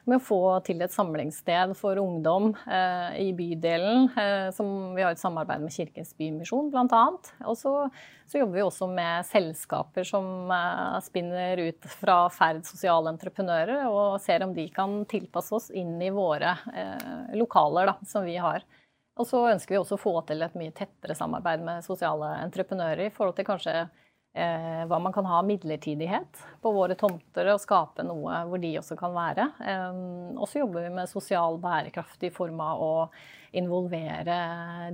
med 0.09 0.17
å 0.17 0.23
få 0.23 0.39
til 0.65 0.81
et 0.81 0.93
samlingssted 0.93 1.75
for 1.77 1.99
ungdom 2.01 2.51
eh, 2.65 3.19
i 3.21 3.29
bydelen. 3.37 4.09
Eh, 4.17 4.47
som 4.55 4.95
vi 4.95 5.03
har 5.03 5.13
et 5.13 5.21
samarbeid 5.21 5.63
med 5.63 5.73
Kirkens 5.75 6.13
Bymisjon 6.17 6.71
bl.a. 6.73 7.03
Og 7.45 7.57
så, 7.59 7.75
så, 8.25 8.41
jobber 8.41 8.57
vi 8.57 8.65
også 8.65 8.89
med 8.91 9.27
selskaper 9.29 10.07
som 10.07 10.51
eh, 10.55 10.97
spinner 11.05 11.61
ut 11.67 11.89
fra 12.01 12.23
Ferd 12.33 12.63
sosiale 12.67 13.13
entreprenører, 13.13 13.85
og 13.89 14.19
ser 14.23 14.45
om 14.45 14.55
de 14.57 14.67
kan 14.73 15.01
tilpasse 15.09 15.55
oss 15.57 15.69
inn 15.69 15.97
i 16.01 16.11
våre 16.13 16.55
lokaler 17.37 17.91
da, 17.91 17.97
som 18.07 18.25
vi 18.25 18.37
har. 18.41 18.65
Og 19.19 19.27
så 19.27 19.41
ønsker 19.51 19.75
vi 19.75 19.81
også 19.81 19.97
å 19.97 20.01
få 20.01 20.13
til 20.27 20.43
et 20.45 20.55
mye 20.57 20.73
tettere 20.75 21.17
samarbeid 21.17 21.65
med 21.65 21.85
sosiale 21.85 22.37
entreprenører 22.45 23.09
i 23.09 23.13
forhold 23.13 23.35
til 23.37 23.47
kanskje 23.49 23.75
eh, 23.81 24.83
hva 24.87 24.99
man 25.03 25.13
kan 25.13 25.27
ha 25.27 25.41
midlertidighet 25.45 26.39
på 26.63 26.71
våre 26.73 26.95
tomter, 26.99 27.51
og 27.51 27.61
skape 27.61 28.05
noe 28.07 28.43
hvor 28.47 28.61
de 28.63 28.71
også 28.79 28.97
kan 28.99 29.13
være. 29.15 29.49
Eh, 29.67 30.01
og 30.37 30.47
så 30.47 30.63
jobber 30.63 30.87
vi 30.87 30.95
med 30.95 31.11
sosial 31.11 31.59
bærekraft 31.61 32.23
i 32.27 32.33
form 32.33 32.63
av 32.63 32.83
å 32.85 32.93
involvere 33.51 34.35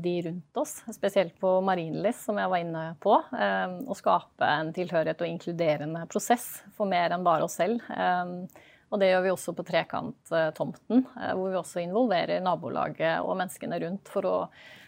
de 0.02 0.16
rundt 0.26 0.58
oss, 0.58 0.80
spesielt 0.96 1.36
på 1.38 1.60
Marienlyst, 1.62 2.24
som 2.26 2.40
jeg 2.42 2.50
var 2.50 2.64
inne 2.64 2.88
på. 3.04 3.20
Eh, 3.38 3.78
og 3.86 4.00
skape 4.00 4.50
en 4.50 4.74
tilhørighet 4.74 5.22
og 5.22 5.30
inkluderende 5.30 6.08
prosess 6.10 6.50
for 6.78 6.90
mer 6.90 7.14
enn 7.14 7.28
bare 7.28 7.46
oss 7.46 7.60
selv. 7.62 7.86
Eh, 7.94 8.66
og 8.88 9.02
det 9.02 9.12
gjør 9.12 9.24
vi 9.26 9.32
også 9.34 9.54
på 9.58 9.66
Trekanttomten, 9.68 11.06
eh, 11.20 11.34
hvor 11.36 11.54
vi 11.54 11.60
også 11.60 11.84
involverer 11.84 12.44
nabolaget 12.44 13.24
og 13.24 13.38
menneskene 13.40 13.80
rundt 13.84 14.12
for 14.12 14.30
å 14.30 14.36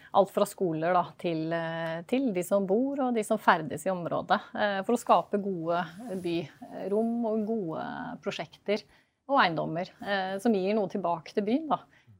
alt 0.09 0.31
fra 0.33 0.45
skoler 0.49 0.95
da, 0.97 1.03
til, 1.21 1.51
til, 2.09 2.31
de 2.33 2.41
som 2.41 2.63
bor 2.65 2.97
og 3.05 3.13
de 3.13 3.21
som 3.21 3.37
ferdes 3.37 3.83
i 3.85 3.91
området. 3.93 4.39
For 4.87 4.95
å 4.95 4.97
skape 4.97 5.37
gode 5.37 5.83
byrom 6.23 7.27
og 7.29 7.43
gode 7.45 7.83
prosjekter 8.23 8.81
og 9.29 9.37
eiendommer 9.43 9.91
som 10.41 10.55
gir 10.57 10.73
noe 10.73 10.89
tilbake 10.89 11.37
til 11.37 11.45
byen. 11.45 11.69
da. 11.69 11.77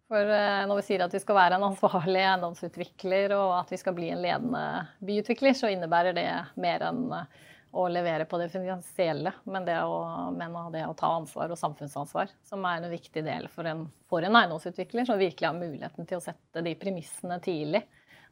For 0.10 0.26
eh, 0.26 0.64
når 0.66 0.80
vi 0.80 0.86
sier 0.88 1.04
at 1.06 1.14
vi 1.14 1.22
skal 1.22 1.38
være 1.38 1.60
en 1.60 1.68
ansvarlig 1.68 2.24
eiendomsutvikler 2.24 3.36
og 3.38 3.54
at 3.60 3.74
vi 3.76 3.78
skal 3.78 3.94
bli 3.98 4.10
en 4.10 4.24
ledende 4.24 4.64
byutvikler, 5.06 5.54
så 5.54 5.70
innebærer 5.70 6.18
det 6.18 6.30
mer 6.58 6.86
enn 6.88 7.04
eh, 7.14 7.44
å 7.72 7.86
levere 7.92 8.26
på 8.26 8.40
det 8.42 8.50
finansielle, 8.50 9.34
men 9.46 9.66
det 9.68 9.78
å, 9.86 10.00
men 10.34 10.56
det 10.74 10.86
å 10.88 10.96
ta 10.98 11.12
ansvar 11.20 11.52
og 11.54 11.60
samfunnsansvar, 11.60 12.32
som 12.48 12.66
er 12.66 12.82
en 12.82 12.92
viktig 12.92 13.24
del 13.26 13.46
for 13.54 13.70
en, 13.70 13.86
for 14.10 14.26
en 14.26 14.38
eiendomsutvikler, 14.40 15.06
som 15.06 15.22
virkelig 15.22 15.48
har 15.48 15.58
muligheten 15.58 16.10
til 16.10 16.18
å 16.18 16.24
sette 16.24 16.64
de 16.66 16.74
premissene 16.80 17.38
tidlig 17.46 17.84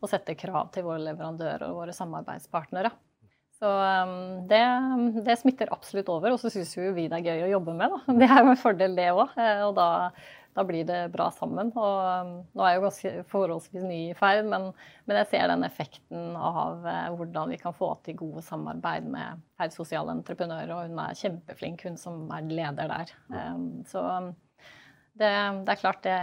og 0.02 0.10
sette 0.10 0.38
krav 0.38 0.72
til 0.74 0.86
våre 0.86 1.04
leverandører 1.06 1.70
og 1.70 1.84
våre 1.84 1.94
samarbeidspartnere. 1.96 2.92
Så 3.58 3.70
um, 3.70 4.48
det, 4.50 4.62
det, 5.26 5.38
smitter 5.42 5.72
absolutt 5.74 6.10
over, 6.14 6.34
og 6.34 6.42
så 6.42 6.52
syns 6.54 6.76
vi 6.78 7.08
det 7.10 7.18
er 7.18 7.26
gøy 7.26 7.48
å 7.48 7.54
jobbe 7.56 7.74
med. 7.78 7.94
Da. 7.94 8.18
Det 8.22 8.28
er 8.30 8.44
jo 8.44 8.52
en 8.52 8.62
fordel, 8.62 8.98
det 8.98 9.08
òg. 9.16 9.34
Eh, 9.34 9.64
og 9.66 9.74
da 9.78 9.88
da 10.58 10.64
blir 10.66 10.86
det 10.90 11.12
bra 11.14 11.28
sammen. 11.32 11.70
Og 11.78 11.98
um, 12.02 12.32
nå 12.58 12.66
er 12.66 12.74
jeg 12.74 12.80
jo 12.80 12.86
ganske 12.88 13.12
forholdsvis 13.30 13.86
ny 13.86 14.00
i 14.10 14.16
ferd, 14.18 14.48
men, 14.50 14.72
men 15.06 15.20
jeg 15.22 15.30
ser 15.34 15.52
den 15.52 15.66
effekten 15.68 16.34
av 16.34 16.82
uh, 16.82 17.10
hvordan 17.14 17.54
vi 17.54 17.60
kan 17.62 17.76
få 17.78 17.92
til 18.06 18.18
gode 18.24 18.42
samarbeid 18.46 19.06
med 19.14 19.44
Ferd 19.58 19.74
sosiale 19.74 20.14
entreprenører, 20.18 20.74
og 20.74 20.90
hun 20.90 21.02
er 21.02 21.18
kjempeflink, 21.18 21.86
hun 21.86 21.98
som 22.02 22.26
er 22.34 22.50
leder 22.50 22.90
der. 22.90 23.14
Um, 23.30 23.68
så 23.90 24.02
um, 24.02 24.32
det, 25.18 25.30
det, 25.30 25.76
er 25.76 25.82
klart 25.84 26.02
det, 26.06 26.18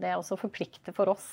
det 0.00 0.16
også 0.16 0.40
forplikter 0.40 0.96
for 0.96 1.12
oss. 1.12 1.28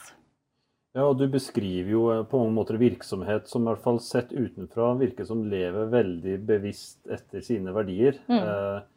Ja, 0.91 1.05
og 1.07 1.21
Du 1.21 1.29
beskriver 1.31 1.95
jo 1.95 2.05
uh, 2.11 2.25
på 2.27 2.43
mange 2.43 2.57
måter 2.59 2.79
virksomhet 2.83 3.47
som 3.47 3.63
i 3.63 3.71
hvert 3.71 3.85
fall 3.87 4.03
sett 4.03 4.35
utenfra 4.35 4.91
virker 4.99 5.27
som 5.27 5.47
lever 5.47 5.87
veldig 5.91 6.39
bevisst 6.51 7.07
etter 7.07 7.47
sine 7.47 7.71
verdier. 7.75 8.19
Mm. 8.27 8.90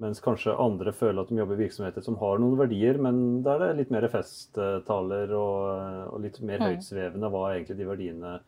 Mens 0.00 0.22
kanskje 0.24 0.54
andre 0.56 0.92
føler 0.96 1.20
at 1.20 1.28
de 1.28 1.36
jobber 1.36 1.58
i 1.58 1.66
virksomheter 1.66 2.04
som 2.04 2.16
har 2.22 2.38
noen 2.40 2.56
verdier, 2.56 2.96
men 3.02 3.42
der 3.44 3.58
det 3.60 3.66
er 3.68 3.76
litt 3.76 3.90
mer 3.92 4.06
festtaler 4.08 5.34
og, 5.36 6.14
og 6.14 6.22
litt 6.24 6.38
mer 6.40 6.62
mm. 6.62 6.68
høytsvevende 6.70 7.28
hva 7.32 7.42
egentlig 7.50 7.76
de 7.76 7.88
verdiene 7.90 8.38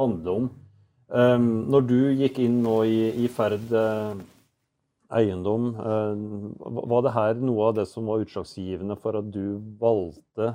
handler 0.00 0.40
om. 0.40 0.48
Um, 1.06 1.50
når 1.70 1.84
du 1.86 1.98
gikk 2.18 2.40
inn 2.42 2.62
nå 2.64 2.78
i, 2.88 3.02
i 3.22 3.28
Ferd 3.30 3.68
uh, 3.76 4.16
eiendom, 5.20 5.68
uh, 5.76 6.16
var 6.90 7.04
det 7.04 7.14
her 7.14 7.44
noe 7.44 7.68
av 7.68 7.76
det 7.76 7.86
som 7.92 8.08
var 8.08 8.24
utslagsgivende 8.24 8.96
for 8.98 9.20
at 9.20 9.28
du 9.30 9.60
valgte 9.78 10.54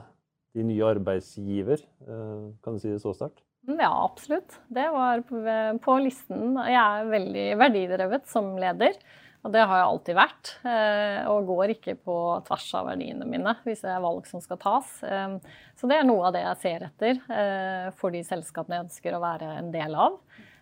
de 0.57 0.65
nye 0.67 0.89
arbeidsgiver? 0.89 1.86
Uh, 2.03 2.50
kan 2.65 2.75
du 2.75 2.83
si 2.83 2.91
det 2.91 3.00
så 3.05 3.13
sterkt? 3.15 3.45
Ja, 3.69 3.93
absolutt. 3.93 4.57
Det 4.74 4.89
var 4.89 5.21
på, 5.29 5.39
på 5.86 5.98
listen. 6.01 6.57
Jeg 6.65 6.81
er 6.81 7.12
veldig 7.13 7.50
verdidrevet 7.62 8.25
som 8.27 8.55
leder. 8.60 8.98
Og 9.41 9.50
det 9.55 9.63
har 9.65 9.79
jeg 9.79 9.89
alltid 9.89 10.17
vært, 10.17 10.51
eh, 10.69 11.19
og 11.31 11.48
går 11.50 11.74
ikke 11.74 11.95
på 12.05 12.15
tvers 12.45 12.67
av 12.77 12.91
verdiene 12.91 13.25
mine 13.25 13.55
hvis 13.65 13.81
det 13.81 13.89
er 13.89 14.03
valg 14.03 14.27
som 14.29 14.43
skal 14.43 14.60
tas. 14.62 14.91
Eh, 15.01 15.38
så 15.79 15.89
det 15.89 15.98
er 15.98 16.05
noe 16.05 16.27
av 16.29 16.36
det 16.36 16.43
jeg 16.43 16.60
ser 16.62 16.86
etter 16.86 17.21
eh, 17.25 17.88
for 17.98 18.13
de 18.13 18.21
selskapene 18.25 18.77
jeg 18.77 18.88
ønsker 18.88 19.17
å 19.17 19.24
være 19.24 19.50
en 19.57 19.74
del 19.74 19.98
av. 19.98 20.21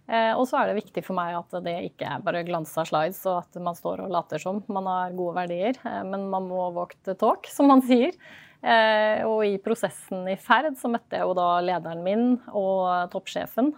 Og 0.09 0.47
så 0.49 0.57
er 0.57 0.71
det 0.71 0.79
viktig 0.79 1.03
for 1.05 1.13
meg 1.13 1.35
at 1.37 1.51
det 1.61 1.75
ikke 1.85 2.07
er 2.15 2.21
bare 2.25 2.39
glansa 2.41 2.81
slides 2.81 3.19
og 3.29 3.43
at 3.43 3.59
man 3.61 3.75
står 3.77 4.01
og 4.01 4.09
later 4.09 4.41
som 4.41 4.63
man 4.73 4.87
har 4.89 5.13
gode 5.13 5.35
verdier, 5.35 5.77
men 5.85 6.23
man 6.31 6.47
må 6.49 6.63
walk 6.73 6.95
the 7.05 7.13
talk, 7.13 7.45
som 7.45 7.69
man 7.69 7.83
sier. 7.85 8.17
Og 8.59 9.39
i 9.47 9.53
prosessen 9.63 10.25
i 10.27 10.35
ferd 10.35 10.75
så 10.75 10.89
møtte 10.91 11.15
jeg 11.15 11.23
jo 11.23 11.35
da 11.37 11.61
lederen 11.63 12.01
min 12.03 12.25
og 12.51 13.07
toppsjefen. 13.13 13.69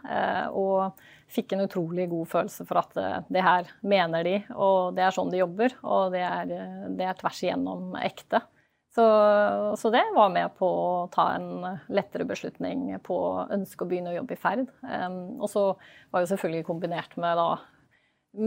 Og 0.57 0.95
fikk 1.31 1.55
en 1.55 1.65
utrolig 1.65 2.07
god 2.11 2.29
følelse 2.31 2.65
for 2.67 2.81
at 2.81 2.97
eh, 2.99 3.19
det 3.31 3.43
her 3.45 3.69
mener 3.87 4.25
de, 4.27 4.37
og 4.55 4.95
det 4.97 5.05
er 5.05 5.15
sånn 5.15 5.31
de 5.31 5.41
jobber. 5.41 5.75
Og 5.81 6.15
det 6.15 6.23
er, 6.27 6.55
eh, 6.55 6.89
det 6.97 7.07
er 7.07 7.19
tvers 7.19 7.43
igjennom 7.45 7.95
ekte. 8.01 8.43
Så, 8.91 9.03
så, 9.79 9.87
det 9.93 10.03
var 10.11 10.33
med 10.33 10.51
på 10.59 10.67
å 10.67 10.87
ta 11.13 11.29
en 11.37 11.77
lettere 11.95 12.25
beslutning 12.27 12.89
på 13.05 13.15
å 13.15 13.45
ønske 13.55 13.85
å 13.85 13.87
begynne 13.87 14.11
å 14.11 14.17
jobbe 14.17 14.35
i 14.35 14.41
Ferd. 14.41 14.65
Um, 14.83 15.37
og 15.39 15.47
så 15.47 15.63
var 16.11 16.25
jo 16.25 16.27
selvfølgelig 16.33 16.65
kombinert 16.67 17.15
med 17.15 17.39
da 17.39 17.45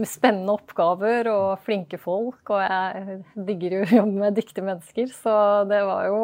spennende 0.09 0.53
oppgaver 0.55 1.29
og 1.29 1.61
flinke 1.65 1.99
folk. 2.01 2.41
Og 2.53 2.61
jeg 2.63 3.17
digger 3.47 3.77
jo 3.77 3.81
å 3.83 3.89
jobbe 3.99 4.23
med 4.23 4.37
dyktige 4.39 4.65
mennesker, 4.65 5.11
så 5.13 5.35
det 5.69 5.81
var 5.87 6.07
jo 6.09 6.21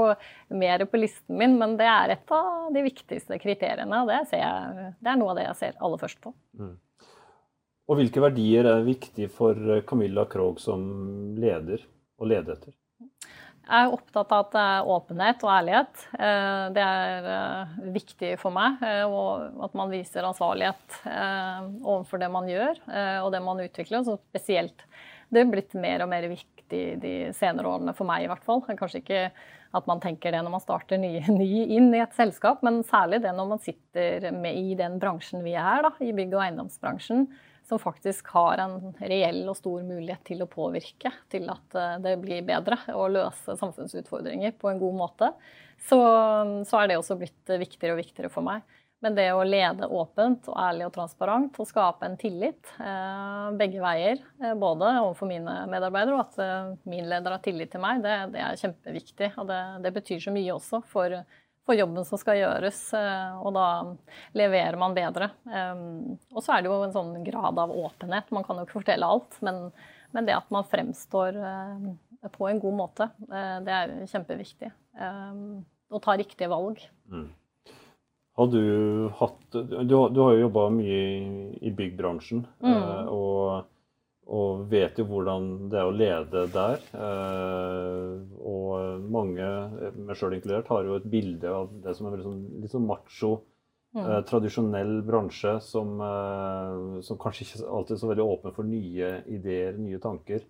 mer 0.62 0.86
på 0.90 1.02
listen 1.02 1.38
min. 1.40 1.58
Men 1.62 1.78
det 1.80 1.90
er 1.90 2.16
et 2.16 2.36
av 2.36 2.72
de 2.74 2.86
viktigste 2.86 3.40
kriteriene, 3.42 4.04
og 4.04 4.12
det, 4.12 4.24
jeg, 4.34 4.88
det 5.02 5.14
er 5.14 5.22
noe 5.22 5.34
av 5.34 5.42
det 5.42 5.48
jeg 5.50 5.60
ser 5.62 5.78
aller 5.80 6.02
først 6.02 6.22
på. 6.24 6.34
Mm. 6.60 6.78
Og 7.92 7.98
hvilke 8.00 8.24
verdier 8.24 8.70
er 8.72 8.86
viktige 8.88 9.32
for 9.34 9.58
Camilla 9.88 10.24
Krogh 10.32 10.62
som 10.64 10.84
leder 11.36 11.82
og 12.22 12.30
leder 12.32 12.56
etter? 12.56 12.78
Jeg 13.72 13.88
er 13.88 13.94
opptatt 13.96 14.34
av 14.36 14.42
at 14.44 14.50
det 14.52 14.62
er 14.68 14.90
åpenhet 14.92 15.44
og 15.46 15.52
ærlighet. 15.54 16.02
Eh, 16.20 16.64
det 16.76 16.84
er 16.84 17.28
eh, 17.32 17.76
viktig 17.96 18.32
for 18.42 18.52
meg. 18.52 18.82
Eh, 18.84 19.04
og 19.08 19.62
at 19.64 19.78
man 19.80 19.94
viser 19.94 20.28
ansvarlighet 20.28 20.98
overfor 21.08 22.20
det 22.20 22.28
man 22.34 22.50
gjør 22.50 22.82
og 23.24 23.30
det 23.32 23.40
man 23.46 23.62
utvikler. 23.64 24.04
Så 24.04 24.18
spesielt 24.20 24.84
det 25.32 25.46
er 25.46 25.54
blitt 25.54 25.76
mer 25.80 26.04
og 26.04 26.12
mer 26.12 26.28
viktig 26.28 26.82
de 27.00 27.14
senere 27.36 27.72
årene, 27.72 27.96
for 27.96 28.08
meg 28.08 28.26
i 28.26 28.30
hvert 28.32 28.44
fall. 28.44 28.60
Kanskje 28.68 29.00
ikke 29.00 29.24
at 29.72 29.88
man 29.88 30.04
tenker 30.04 30.36
det 30.36 30.42
når 30.44 30.56
man 30.58 30.64
starter 30.64 31.00
ny, 31.00 31.14
ny 31.32 31.64
inn 31.78 31.94
i 31.96 32.04
et 32.04 32.18
selskap, 32.18 32.60
men 32.68 32.82
særlig 32.88 33.22
det 33.24 33.32
når 33.38 33.54
man 33.54 33.64
sitter 33.64 34.28
med 34.36 34.60
i 34.60 34.76
den 34.80 35.00
bransjen 35.00 35.48
vi 35.48 35.56
er, 35.56 35.88
da, 35.88 35.94
i 36.04 36.12
bygg- 36.16 36.36
og 36.36 36.44
eiendomsbransjen 36.44 37.30
som 37.72 37.80
faktisk 37.80 38.28
har 38.36 38.60
en 38.60 38.92
reell 39.00 39.46
og 39.48 39.56
stor 39.56 39.80
mulighet 39.88 40.26
til 40.28 40.44
å 40.44 40.50
påvirke 40.52 41.14
til 41.32 41.48
at 41.54 41.80
eh, 41.80 41.98
det 42.04 42.18
blir 42.20 42.44
bedre 42.48 42.82
å 42.92 43.08
løse 43.12 43.56
samfunnsutfordringer 43.60 44.58
på 44.60 44.72
en 44.72 44.82
god 44.82 45.00
måte, 45.00 45.32
så, 45.88 46.02
så 46.68 46.82
er 46.82 46.92
det 46.92 47.00
også 47.00 47.18
blitt 47.18 47.56
viktigere 47.64 47.96
og 47.96 48.04
viktigere 48.04 48.34
for 48.34 48.46
meg. 48.46 48.68
Men 49.02 49.16
det 49.18 49.32
å 49.34 49.42
lede 49.42 49.88
åpent 49.90 50.46
og 50.52 50.58
ærlig 50.62 50.86
og 50.86 50.94
transparent 50.94 51.56
og 51.58 51.66
skape 51.66 52.06
en 52.06 52.18
tillit 52.22 52.70
eh, 52.78 53.48
begge 53.58 53.82
veier, 53.82 54.20
eh, 54.44 54.54
både 54.54 54.92
overfor 55.00 55.30
mine 55.32 55.56
medarbeidere 55.72 56.20
og 56.20 56.28
at 56.28 56.38
eh, 56.44 56.68
min 56.92 57.08
leder 57.10 57.34
har 57.34 57.42
tillit 57.42 57.72
til 57.74 57.82
meg, 57.82 58.04
det, 58.06 58.14
det 58.36 58.44
er 58.46 58.60
kjempeviktig. 58.62 59.32
Og 59.42 59.50
det, 59.50 59.62
det, 59.88 59.94
betyr 59.96 60.22
så 60.22 60.36
mye 60.36 60.54
også 60.54 60.84
for 60.92 61.18
for 61.72 61.80
jobben 61.80 62.06
som 62.06 62.20
skal 62.20 62.40
gjøres, 62.42 62.80
eh, 62.98 63.40
og 63.40 63.56
da 63.56 63.66
leverer 64.36 64.76
man 64.80 64.96
bedre. 64.96 65.30
Eh, 65.48 65.84
og 66.36 66.44
så 66.44 66.58
er 66.58 66.64
det 66.64 66.72
jo 66.72 66.80
en 66.84 66.96
sånn 66.96 67.14
grad 67.24 67.60
av 67.64 67.72
åpenhet. 67.72 68.32
Man 68.36 68.44
kan 68.44 68.60
jo 68.60 68.68
ikke 68.68 68.82
fortelle 68.82 69.08
alt, 69.08 69.38
men, 69.46 69.70
men 70.12 70.28
det 70.28 70.36
at 70.36 70.50
man 70.52 70.68
fremstår 70.68 71.40
eh, 71.40 71.86
på 72.36 72.50
en 72.50 72.60
god 72.62 72.76
måte, 72.78 73.08
det 73.66 73.74
er 73.74 73.94
kjempeviktig. 74.06 74.68
Og 75.90 76.04
ta 76.06 76.14
riktige 76.20 76.52
valg. 76.52 76.84
Mm. 77.10 77.32
Har 78.38 78.52
du 78.54 78.62
hatt 79.18 79.58
Du, 79.58 79.96
du 80.14 80.20
har 80.22 80.36
jo 80.36 80.44
jobba 80.44 80.68
mye 80.76 81.00
i, 81.02 81.24
i 81.66 81.72
byggbransjen. 81.74 82.44
Mm. 82.62 83.10
og 83.10 83.66
og 84.32 84.68
vet 84.72 85.00
jo 85.00 85.06
hvordan 85.10 85.48
det 85.72 85.80
er 85.82 85.90
å 85.90 85.96
lede 85.96 86.46
der. 86.54 86.84
Eh, 86.96 88.12
og 88.48 89.02
mange, 89.12 89.48
meg 89.98 90.16
sjøl 90.16 90.38
inkludert, 90.38 90.72
har 90.72 90.88
jo 90.88 90.96
et 91.00 91.10
bilde 91.12 91.52
av 91.52 91.74
det 91.84 91.96
som 91.98 92.08
er 92.08 92.16
veldig 92.16 92.28
sånn, 92.30 92.46
litt 92.64 92.72
sånn 92.72 92.88
macho, 92.88 93.34
mm. 93.98 94.02
eh, 94.06 94.22
tradisjonell 94.30 94.96
bransje 95.08 95.58
som, 95.68 95.94
eh, 96.08 97.04
som, 97.04 97.20
kanskje 97.20 97.48
ikke 97.48 97.68
alltid 97.68 97.98
er 97.98 98.02
så 98.06 98.12
veldig 98.14 98.30
åpen 98.38 98.56
for 98.56 98.72
nye 98.72 99.14
ideer, 99.28 99.76
nye 99.80 100.00
tanker. 100.04 100.48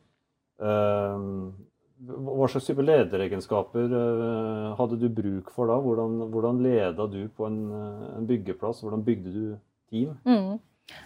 Hva 0.62 2.48
slags 2.50 2.68
type 2.68 2.84
lederegenskaper 2.86 3.94
hadde 4.78 5.00
du 5.02 5.08
bruk 5.10 5.50
for 5.56 5.72
da? 5.72 5.80
Hvordan, 5.82 6.20
hvordan 6.34 6.60
leda 6.62 7.08
du 7.10 7.24
på 7.34 7.48
en, 7.48 7.64
en, 8.12 8.28
byggeplass? 8.30 8.84
Hvordan 8.86 9.02
bygde 9.08 9.34
du 9.34 9.46
team? 9.90 10.14
Mm. 10.22 10.60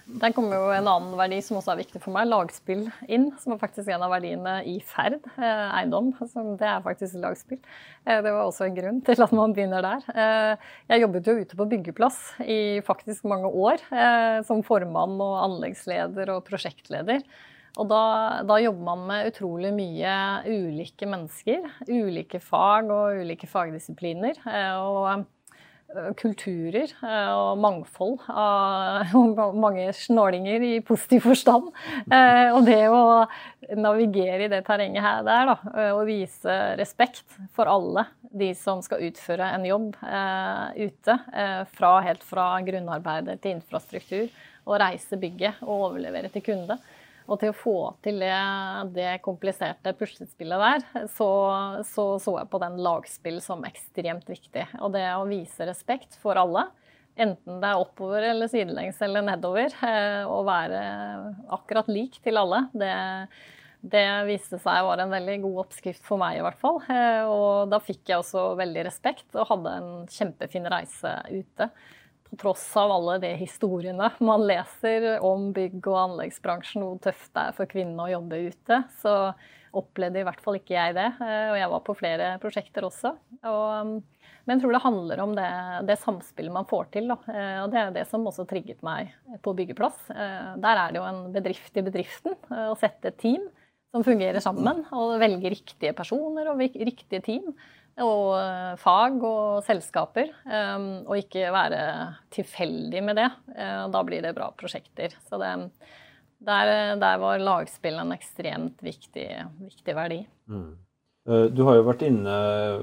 Der 0.06 0.34
kommer 0.36 0.60
jo 0.60 0.68
en 0.70 0.86
annen 0.86 1.16
verdi 1.18 1.40
som 1.42 1.58
også 1.58 1.72
er 1.74 1.80
viktig 1.80 2.00
for 2.04 2.14
meg, 2.14 2.28
lagspill 2.30 2.84
inn. 3.10 3.32
Som 3.42 3.56
er 3.56 3.62
faktisk 3.62 3.90
en 3.90 4.04
av 4.06 4.12
verdiene 4.14 4.60
i 4.70 4.76
Ferd 4.86 5.18
eh, 5.34 5.66
eiendom. 5.80 6.12
det 6.60 6.68
er 6.70 6.84
faktisk 6.86 7.18
lagspill. 7.24 7.60
Eh, 8.06 8.22
det 8.22 8.30
var 8.30 8.44
også 8.46 8.68
en 8.68 8.78
grunn 8.78 9.02
til 9.06 9.26
at 9.26 9.34
man 9.34 9.56
begynner 9.58 9.86
der. 9.86 10.06
Eh, 10.14 10.70
jeg 10.94 11.06
jobbet 11.06 11.32
jo 11.32 11.38
ute 11.42 11.58
på 11.58 11.70
byggeplass 11.74 12.22
i 12.46 12.60
faktisk 12.86 13.26
mange 13.26 13.50
år. 13.50 13.82
Som 14.46 14.62
formann 14.66 15.18
og 15.22 15.36
anleggsleder 15.42 16.36
og 16.36 16.46
prosjektleder. 16.48 17.26
Og 17.76 17.90
da, 17.92 18.04
da, 18.48 18.60
jobber 18.62 18.86
man 18.88 19.08
med 19.10 19.32
utrolig 19.34 19.74
mye 19.76 20.16
ulike 20.48 21.10
mennesker. 21.10 21.66
Ulike 21.90 22.40
fag 22.40 22.94
og 22.94 23.24
ulike 23.26 23.50
fagdisipliner. 23.52 24.38
Og 24.80 25.26
kulturer 26.20 26.92
og 27.04 27.60
mangfold 27.62 28.26
av 28.30 29.16
mange 29.66 29.88
snålinger 29.96 30.66
i 30.66 30.74
positiv 30.86 31.26
forstand. 31.26 31.72
Og 32.06 32.62
det 32.68 32.82
å 32.92 33.02
navigere 33.80 34.46
i 34.46 34.52
det 34.52 34.62
terrenget 34.68 35.06
her 35.06 35.24
der, 35.26 35.52
da, 35.52 35.86
og 35.96 36.04
vise 36.10 36.58
respekt 36.80 37.24
for 37.56 37.70
alle 37.72 38.06
de 38.36 38.52
som 38.58 38.82
skal 38.86 39.06
utføre 39.08 39.48
en 39.56 39.66
jobb 39.66 39.96
ute, 40.76 41.18
fra, 41.78 41.94
helt 42.06 42.26
fra 42.28 42.50
grunnarbeidet 42.68 43.40
til 43.42 43.58
infrastruktur, 43.58 44.28
og 44.66 44.80
reise 44.82 45.18
bygget 45.22 45.64
og 45.66 45.90
overlevere 45.90 46.32
til 46.34 46.44
kunde. 46.46 46.78
Og 47.26 47.40
til 47.42 47.50
å 47.50 47.58
få 47.58 47.78
til 48.06 48.20
det, 48.22 48.36
det 48.94 49.10
kompliserte 49.26 49.96
puslespillet 49.98 50.62
der, 50.62 51.08
så, 51.10 51.30
så, 51.88 52.08
så 52.22 52.36
jeg 52.38 52.50
på 52.52 52.62
den 52.62 52.78
lagspill 52.86 53.40
som 53.42 53.66
ekstremt 53.66 54.30
viktig. 54.30 54.68
Og 54.86 54.94
det 54.94 55.08
å 55.16 55.26
vise 55.30 55.66
respekt 55.66 56.20
for 56.22 56.38
alle, 56.38 56.68
enten 57.18 57.60
det 57.64 57.72
er 57.72 57.82
oppover 57.82 58.28
eller 58.30 58.52
sidelengs 58.52 59.02
eller 59.06 59.26
nedover, 59.26 59.74
eh, 59.88 60.22
å 60.30 60.44
være 60.46 60.86
akkurat 61.58 61.90
lik 61.90 62.20
til 62.22 62.38
alle, 62.38 62.68
det, 62.78 62.94
det 63.82 64.06
viste 64.30 64.62
seg 64.62 64.86
var 64.86 65.02
en 65.02 65.14
veldig 65.18 65.40
god 65.48 65.60
oppskrift 65.66 66.06
for 66.06 66.22
meg, 66.22 66.38
i 66.38 66.46
hvert 66.46 66.62
fall. 66.62 66.82
Eh, 66.94 67.26
og 67.26 67.74
da 67.74 67.82
fikk 67.82 68.12
jeg 68.12 68.22
også 68.22 68.52
veldig 68.62 68.86
respekt 68.86 69.34
og 69.34 69.50
hadde 69.50 69.78
en 69.82 69.94
kjempefin 70.14 70.70
reise 70.70 71.18
ute 71.34 71.72
tross 72.40 72.64
av 72.80 72.92
alle 72.94 73.18
de 73.24 73.34
historiene 73.40 74.12
man 74.24 74.46
leser 74.48 75.20
om 75.26 75.52
bygg- 75.56 75.88
og 75.92 76.00
anleggsbransjen, 76.02 76.84
hvor 76.84 77.02
tøft 77.04 77.32
det 77.34 77.44
er 77.44 77.56
for 77.58 77.70
kvinnene 77.72 78.08
å 78.08 78.14
jobbe 78.16 78.42
ute, 78.50 78.82
så 79.02 79.16
opplevde 79.76 80.22
i 80.22 80.26
hvert 80.26 80.42
fall 80.44 80.58
ikke 80.60 80.76
jeg 80.76 80.96
det. 80.98 81.08
Eh, 81.20 81.48
og 81.52 81.58
jeg 81.60 81.72
var 81.74 81.84
på 81.86 81.98
flere 82.00 82.30
prosjekter 82.44 82.88
også. 82.88 83.12
Og, 83.44 83.66
mm, 83.88 84.32
men 84.46 84.54
jeg 84.54 84.64
tror 84.64 84.76
det 84.76 84.84
handler 84.86 85.24
om 85.24 85.36
det, 85.36 85.50
det 85.90 86.00
samspillet 86.02 86.56
man 86.56 86.70
får 86.70 86.90
til. 86.96 87.12
Da. 87.12 87.20
Eh, 87.34 87.60
og 87.64 87.74
det 87.74 87.82
er 87.82 87.94
det 87.98 88.08
som 88.10 88.26
også 88.30 88.48
trigget 88.50 88.84
meg 88.86 89.14
på 89.46 89.56
byggeplass. 89.58 90.10
Eh, 90.16 90.52
der 90.64 90.82
er 90.82 90.94
det 90.94 91.02
jo 91.02 91.08
en 91.10 91.24
bedrift 91.36 91.80
i 91.80 91.86
bedriften 91.86 92.38
å 92.50 92.76
sette 92.80 93.12
et 93.12 93.20
team 93.22 93.50
som 93.96 94.04
fungerer 94.04 94.44
sammen, 94.44 94.82
og 94.92 95.22
velge 95.22 95.54
riktige 95.54 95.94
personer 95.96 96.50
og 96.52 96.60
riktige 96.60 97.22
team 97.24 97.54
og 98.04 98.36
eh, 98.36 98.74
fag 98.82 99.22
og 99.24 99.64
selskaper. 99.66 100.32
Um, 100.44 101.06
og 101.06 101.20
ikke 101.22 101.52
være 101.56 101.82
tilfeldig 102.36 103.04
med 103.06 103.20
det. 103.22 103.30
Uh, 103.56 103.86
da 103.92 104.02
blir 104.08 104.26
det 104.26 104.36
bra 104.36 104.50
prosjekter. 104.58 105.16
Så 105.30 105.40
det, 105.40 105.52
der, 106.44 106.96
der, 107.00 107.22
var 107.22 107.44
lagspill 107.44 108.02
en 108.02 108.16
ekstremt 108.16 108.84
viktig, 108.84 109.30
viktig 109.64 109.96
verdi. 109.96 110.26
Mm. 110.52 110.74
Du 111.26 111.64
har 111.66 111.80
jo 111.80 111.86
vært 111.88 112.04
inne 112.06 112.34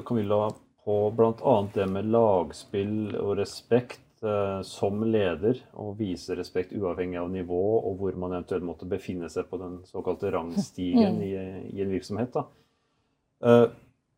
Camilla, 0.02 0.48
på 0.82 0.94
bl.a. 1.14 1.52
det 1.76 1.84
med 1.86 2.08
lagspill 2.10 3.12
og 3.20 3.36
respekt 3.38 4.24
som 4.66 5.04
leder. 5.06 5.60
Og 5.78 5.94
vise 6.00 6.34
respekt 6.34 6.74
uavhengig 6.74 7.20
av 7.20 7.30
nivå 7.30 7.60
og 7.76 8.00
hvor 8.00 8.18
man 8.18 8.34
eventuelt 8.34 8.66
måtte 8.66 8.88
befinne 8.90 9.30
seg 9.30 9.46
på 9.46 9.60
den 9.62 9.78
såkalte 9.86 10.32
rangstigen 10.34 11.18
mm. 11.20 11.22
i, 11.22 11.30
i, 11.70 11.84
en 11.84 11.94
virksomhet. 11.94 12.34
da. 12.34 13.62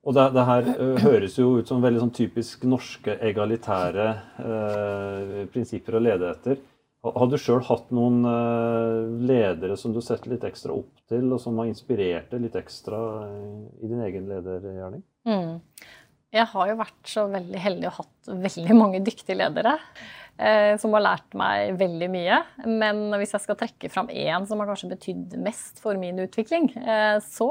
Og 0.05 0.12
det, 0.17 0.29
det 0.37 0.45
her 0.45 0.69
uh, 0.77 1.01
høres 1.07 1.38
jo 1.40 1.55
ut 1.59 1.71
som 1.71 1.83
veldig 1.85 2.03
sånn 2.03 2.14
typisk 2.14 2.67
norske 2.69 3.17
egalitære 3.25 4.07
uh, 4.45 5.43
prinsipper 5.53 5.97
å 5.97 6.05
lede 6.05 6.31
etter. 6.35 6.61
Har 7.05 7.29
du 7.29 7.37
sjøl 7.40 7.61
hatt 7.67 7.90
noen 7.93 8.23
uh, 8.25 9.05
ledere 9.29 9.77
som 9.81 9.93
du 9.93 10.01
setter 10.05 10.33
litt 10.33 10.45
ekstra 10.49 10.77
opp 10.77 10.93
til, 11.09 11.27
og 11.33 11.40
som 11.40 11.59
har 11.61 11.69
inspirert 11.69 12.31
deg 12.33 12.47
litt 12.47 12.57
ekstra 12.61 13.01
i 13.81 13.90
din 13.90 14.01
egen 14.07 14.29
ledergjerning? 14.31 15.05
Mm. 15.29 15.59
Jeg 16.35 16.51
har 16.51 16.71
jo 16.71 16.77
vært 16.81 17.07
så 17.07 17.27
veldig 17.31 17.61
heldig 17.62 17.88
og 17.90 17.99
hatt 18.01 18.31
veldig 18.45 18.77
mange 18.77 19.01
dyktige 19.07 19.37
ledere. 19.38 19.77
Eh, 20.35 20.75
som 20.83 20.90
har 20.97 21.05
lært 21.05 21.37
meg 21.38 21.77
veldig 21.79 22.09
mye. 22.11 22.40
Men 22.66 23.07
hvis 23.20 23.37
jeg 23.37 23.44
skal 23.44 23.59
trekke 23.61 23.90
fram 23.92 24.11
én 24.11 24.49
som 24.49 24.59
har 24.59 24.66
kanskje 24.66 24.90
betydd 24.90 25.37
mest 25.44 25.79
for 25.83 25.99
min 26.01 26.18
utvikling, 26.25 26.73
eh, 26.75 27.20
så 27.23 27.49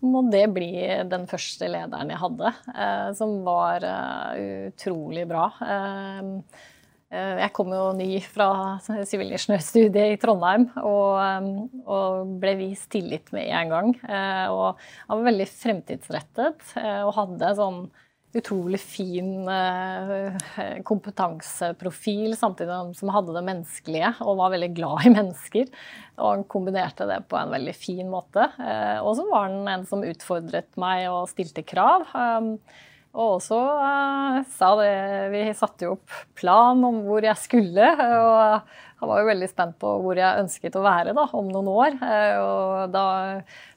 må 0.00 0.24
det 0.32 0.46
bli 0.56 0.72
den 1.10 1.28
første 1.28 1.68
lederen 1.68 2.12
jeg 2.12 2.22
hadde, 2.22 2.54
eh, 2.72 3.12
som 3.18 3.40
var 3.44 3.84
utrolig 4.40 5.26
bra. 5.28 5.50
Jeg 7.10 7.50
kom 7.56 7.72
jo 7.74 7.88
ny 7.98 8.20
fra 8.22 8.78
sivilingeniørstudiet 8.78 10.12
i 10.14 10.18
Trondheim 10.22 10.68
og, 10.78 11.56
og, 11.82 12.36
ble 12.38 12.52
vist 12.60 12.86
tillit 12.94 13.32
med 13.34 13.50
en 13.50 13.72
gang. 13.72 13.90
Og 14.54 14.78
han 14.78 15.18
var 15.18 15.26
veldig 15.26 15.48
fremtidsrettet 15.50 16.76
og 16.78 17.10
hadde 17.18 17.50
sånn 17.58 17.82
utrolig 18.36 18.78
fin 18.80 19.48
eh, 19.48 20.36
kompetanseprofil, 20.86 22.36
samtidig 22.38 22.76
som 22.98 23.10
hadde 23.14 23.34
det 23.34 23.42
menneskelige 23.46 24.12
og 24.22 24.38
var 24.38 24.52
veldig 24.54 24.70
glad 24.76 25.08
i 25.08 25.14
mennesker. 25.16 25.72
Og 26.20 26.28
han 26.28 26.44
kombinerte 26.52 27.08
det 27.10 27.22
på 27.30 27.38
en 27.40 27.50
veldig 27.54 27.74
fin 27.74 28.06
måte. 28.12 28.46
Eh, 28.62 28.98
og 29.02 29.16
så 29.18 29.26
var 29.30 29.48
han 29.48 29.72
en 29.72 29.88
som 29.88 30.06
utfordret 30.06 30.70
meg 30.80 31.08
og 31.10 31.30
stilte 31.32 31.66
krav. 31.66 32.06
Og 33.10 33.40
også 33.40 33.56
uh, 33.58 34.36
sa 34.54 34.68
det 34.78 34.92
Vi 35.32 35.42
satte 35.58 35.88
jo 35.88 35.96
opp 35.96 36.14
plan 36.38 36.78
om 36.86 37.02
hvor 37.08 37.24
jeg 37.24 37.34
skulle. 37.40 37.88
Og 37.98 38.76
han 39.00 39.08
var 39.08 39.22
jo 39.22 39.28
veldig 39.30 39.48
spent 39.50 39.78
på 39.80 39.90
hvor 40.04 40.18
jeg 40.20 40.42
ønsket 40.44 40.76
å 40.78 40.84
være 40.84 41.14
da, 41.16 41.24
om 41.34 41.48
noen 41.50 41.70
år. 41.72 41.96
Uh, 41.98 42.36
og 42.38 42.94
da 42.94 43.04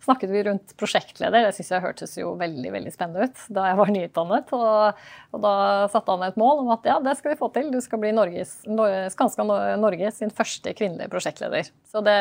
snakket 0.05 0.33
vi 0.33 0.43
rundt 0.45 0.75
prosjektleder. 0.77 1.47
Det 1.47 1.57
syns 1.57 1.71
jeg 1.73 1.85
hørtes 1.85 2.13
jo 2.19 2.35
veldig 2.37 2.73
veldig 2.75 2.93
spennende 2.93 3.29
ut 3.29 3.45
da 3.57 3.69
jeg 3.71 3.79
var 3.79 3.93
nyutdannet. 3.95 4.53
Og, 4.57 5.05
og, 5.31 5.39
da 5.47 5.53
satte 5.93 6.13
han 6.13 6.27
et 6.27 6.37
mål 6.39 6.65
om 6.65 6.73
at 6.75 6.85
ja, 6.91 6.99
det 7.01 7.15
skal 7.17 7.33
vi 7.33 7.39
få 7.39 7.49
til. 7.55 7.71
Du 7.73 7.79
skal 7.81 8.03
bli 8.03 8.11
Norges, 8.13 8.59
Skanska 9.15 9.47
Norge 9.47 10.11
sin 10.13 10.33
første 10.33 10.75
kvinnelige 10.77 11.09
prosjektleder. 11.09 11.73
Så 11.89 12.05
det, 12.05 12.19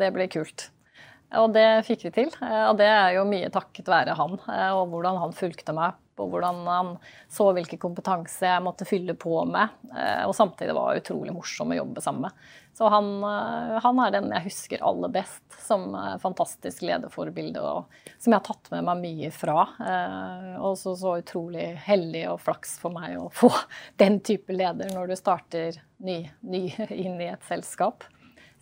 det 0.00 0.14
blir 0.16 0.32
kult. 0.32 0.70
Og 1.34 1.50
det 1.52 1.84
fikk 1.84 2.06
vi 2.08 2.14
til. 2.22 2.32
Eh, 2.40 2.64
og 2.70 2.78
det 2.78 2.88
er 2.88 3.18
jo 3.18 3.26
mye 3.28 3.50
takket 3.52 3.90
være 3.90 4.16
han, 4.16 4.38
og 4.38 4.84
hvordan 4.92 5.18
han 5.18 5.36
fulgte 5.36 5.74
meg 5.76 5.98
og 6.22 6.30
hvordan 6.32 6.60
han 6.68 6.90
så 7.32 7.48
hvilken 7.56 7.80
kompetanse 7.82 8.46
jeg 8.46 8.64
måtte 8.64 8.86
fylle 8.88 9.16
på 9.18 9.42
med. 9.48 9.72
Eh, 9.94 10.22
og 10.26 10.34
samtidig 10.36 10.76
var 10.76 10.92
det 10.92 11.04
utrolig 11.04 11.34
morsom 11.34 11.72
å 11.74 11.78
jobbe 11.80 12.04
sammen 12.04 12.28
med. 12.28 12.44
Så 12.74 12.88
han, 12.90 13.10
eh, 13.24 13.74
han, 13.82 14.00
er 14.02 14.14
den 14.14 14.30
jeg 14.34 14.46
husker 14.48 14.84
aller 14.86 15.12
best 15.14 15.58
som 15.64 15.94
fantastisk 16.22 16.82
lederforbilde, 16.84 17.62
og 17.62 17.90
som 18.18 18.34
jeg 18.34 18.40
har 18.40 18.46
tatt 18.46 18.72
med 18.74 18.86
meg 18.88 19.02
mye 19.04 19.32
fra. 19.34 19.66
Eh, 19.80 20.50
og 20.60 20.78
så, 20.80 20.96
så 20.98 21.18
utrolig 21.22 21.70
heldig 21.86 22.26
og 22.32 22.42
flaks 22.44 22.78
for 22.82 22.94
meg 22.94 23.18
å 23.20 23.28
få 23.34 23.52
den 24.02 24.20
type 24.26 24.54
leder 24.54 24.94
når 24.94 25.12
du 25.12 25.18
starter 25.18 25.80
ny, 26.04 26.22
ny 26.46 26.66
inn 26.90 27.18
i 27.20 27.30
et 27.32 27.50
selskap. 27.50 28.06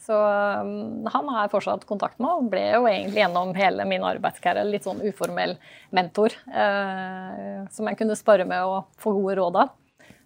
Så 0.02 0.16
um, 0.16 1.06
han 1.06 1.28
har 1.30 1.44
jeg 1.44 1.52
fortsatt 1.52 1.84
kontakt 1.86 2.18
med, 2.18 2.30
og 2.30 2.48
ble 2.50 2.62
jo 2.72 2.86
egentlig 2.90 3.20
gjennom 3.22 3.52
hele 3.54 3.86
min 3.86 4.02
arbeidskarriere 4.06 4.66
litt 4.66 4.86
sånn 4.86 5.02
uformell 5.06 5.54
mentor. 5.94 6.34
uh, 6.50 7.62
som 7.70 7.86
jeg 7.86 8.00
kunne 8.00 8.18
spare 8.18 8.46
med 8.48 8.66
og 8.66 8.90
få 9.02 9.14
gode 9.14 9.36
råd 9.38 9.60
av. 9.62 9.76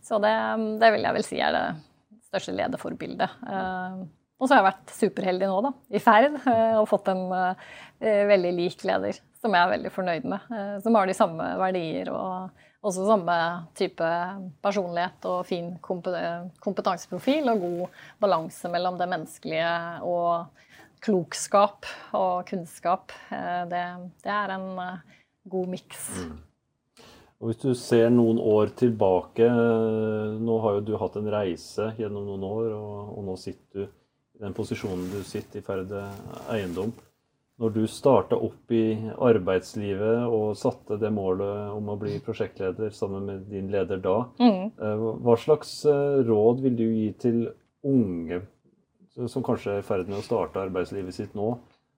Så 0.05 0.21
det, 0.23 0.33
um, 0.33 0.69
det, 0.81 0.93
vil 0.95 1.05
jeg 1.05 1.17
vel 1.19 1.27
si 1.27 1.41
er 1.43 1.53
det 1.53 1.67
største 2.31 2.57
lederforbildet. 2.57 3.37
Uh, 3.45 4.07
og 4.37 4.49
så 4.49 4.55
har 4.55 4.63
jeg 4.63 4.69
vært 4.71 4.97
superheldig 4.97 5.51
nå, 5.51 5.61
da, 5.65 5.75
i 5.93 6.01
ferd, 6.01 6.39
uh, 6.47 6.79
og 6.81 6.89
fått 6.89 7.13
en 7.13 7.27
veldig 8.01 8.53
lik 8.53 8.83
leder 8.85 9.17
som 9.41 9.55
jeg 9.57 9.63
er 9.63 9.71
veldig 9.71 9.93
fornøyd 9.93 10.25
med. 10.29 10.49
Som 10.85 10.97
har 10.99 11.09
de 11.09 11.15
samme 11.17 11.45
verdier 11.61 12.11
og 12.13 12.66
også 12.87 13.07
samme 13.09 13.37
type 13.77 14.09
personlighet 14.65 15.27
og 15.29 15.41
fin 15.49 15.73
kompetanseprofil 15.83 17.51
og 17.53 17.65
god 17.65 18.01
balanse 18.23 18.71
mellom 18.73 18.99
det 19.01 19.09
menneskelige 19.11 19.73
og 20.07 20.47
klokskap 21.05 21.87
og 22.17 22.47
kunnskap. 22.49 23.15
Eh, 23.31 23.63
det, 23.71 23.85
det 24.25 24.33
er 24.33 24.55
en 24.57 24.69
eh, 24.83 25.17
god 25.51 25.73
miks. 25.75 26.09
Mm. 26.23 26.37
Og 27.37 27.51
Hvis 27.51 27.61
du 27.61 27.75
ser 27.77 28.09
noen 28.11 28.41
år 28.41 28.73
tilbake, 28.79 29.45
eh, 29.45 30.37
nå 30.41 30.61
har 30.65 30.79
jo 30.79 30.87
du 30.87 30.95
hatt 31.01 31.19
en 31.21 31.31
reise 31.33 31.91
gjennom 31.99 32.31
noen 32.31 32.47
år, 32.49 32.71
og, 32.79 33.19
og 33.19 33.27
nå 33.29 33.37
sitter 33.41 33.83
du 33.83 33.85
i 34.37 34.45
den 34.45 34.57
posisjonen 34.57 35.09
du 35.13 35.21
sitter 35.25 35.61
i 35.61 35.65
Ferde 35.65 36.03
eiendom 36.53 36.93
når 37.63 37.73
du 37.73 37.85
starta 37.89 38.37
opp 38.37 38.73
i 38.75 38.97
arbeidslivet 39.25 40.27
og 40.29 40.57
satte 40.61 40.99
det 41.01 41.11
målet 41.15 41.73
om 41.73 41.89
å 41.89 41.97
bli 42.01 42.19
prosjektleder 42.25 42.93
sammen 42.93 43.25
med 43.31 43.47
din 43.53 43.71
leder 43.73 44.03
da, 44.05 44.19
mm. 44.41 44.65
Eh, 44.77 45.05
hva 45.25 45.37
slags 45.41 45.79
eh, 45.89 46.21
råd 46.27 46.61
vil 46.65 46.77
du 46.77 46.85
gi 46.85 47.09
til 47.23 47.41
unge 47.87 48.43
som 49.17 49.45
kanskje 49.45 49.79
er 49.79 49.81
i 49.81 49.87
ferd 49.87 50.11
med 50.11 50.21
å 50.21 50.27
starte 50.27 50.61
arbeidslivet 50.61 51.17
sitt 51.17 51.37
nå, 51.39 51.55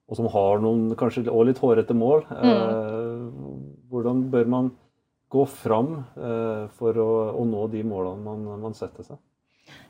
og 0.09 0.15
som 0.15 0.29
har 0.31 0.61
noen 0.63 0.93
kanskje 0.99 1.25
også 1.27 1.47
litt 1.49 1.59
hårete 1.59 1.97
mål? 1.97 2.23
Mm. 2.31 3.25
Hvordan 3.91 4.21
bør 4.31 4.47
man 4.49 4.69
gå 5.29 5.43
fram 5.51 5.89
for 6.79 7.01
å, 7.03 7.09
å 7.35 7.43
nå 7.45 7.65
de 7.73 7.83
målene 7.85 8.23
man, 8.23 8.47
man 8.63 8.77
setter 8.77 9.03
seg? 9.03 9.19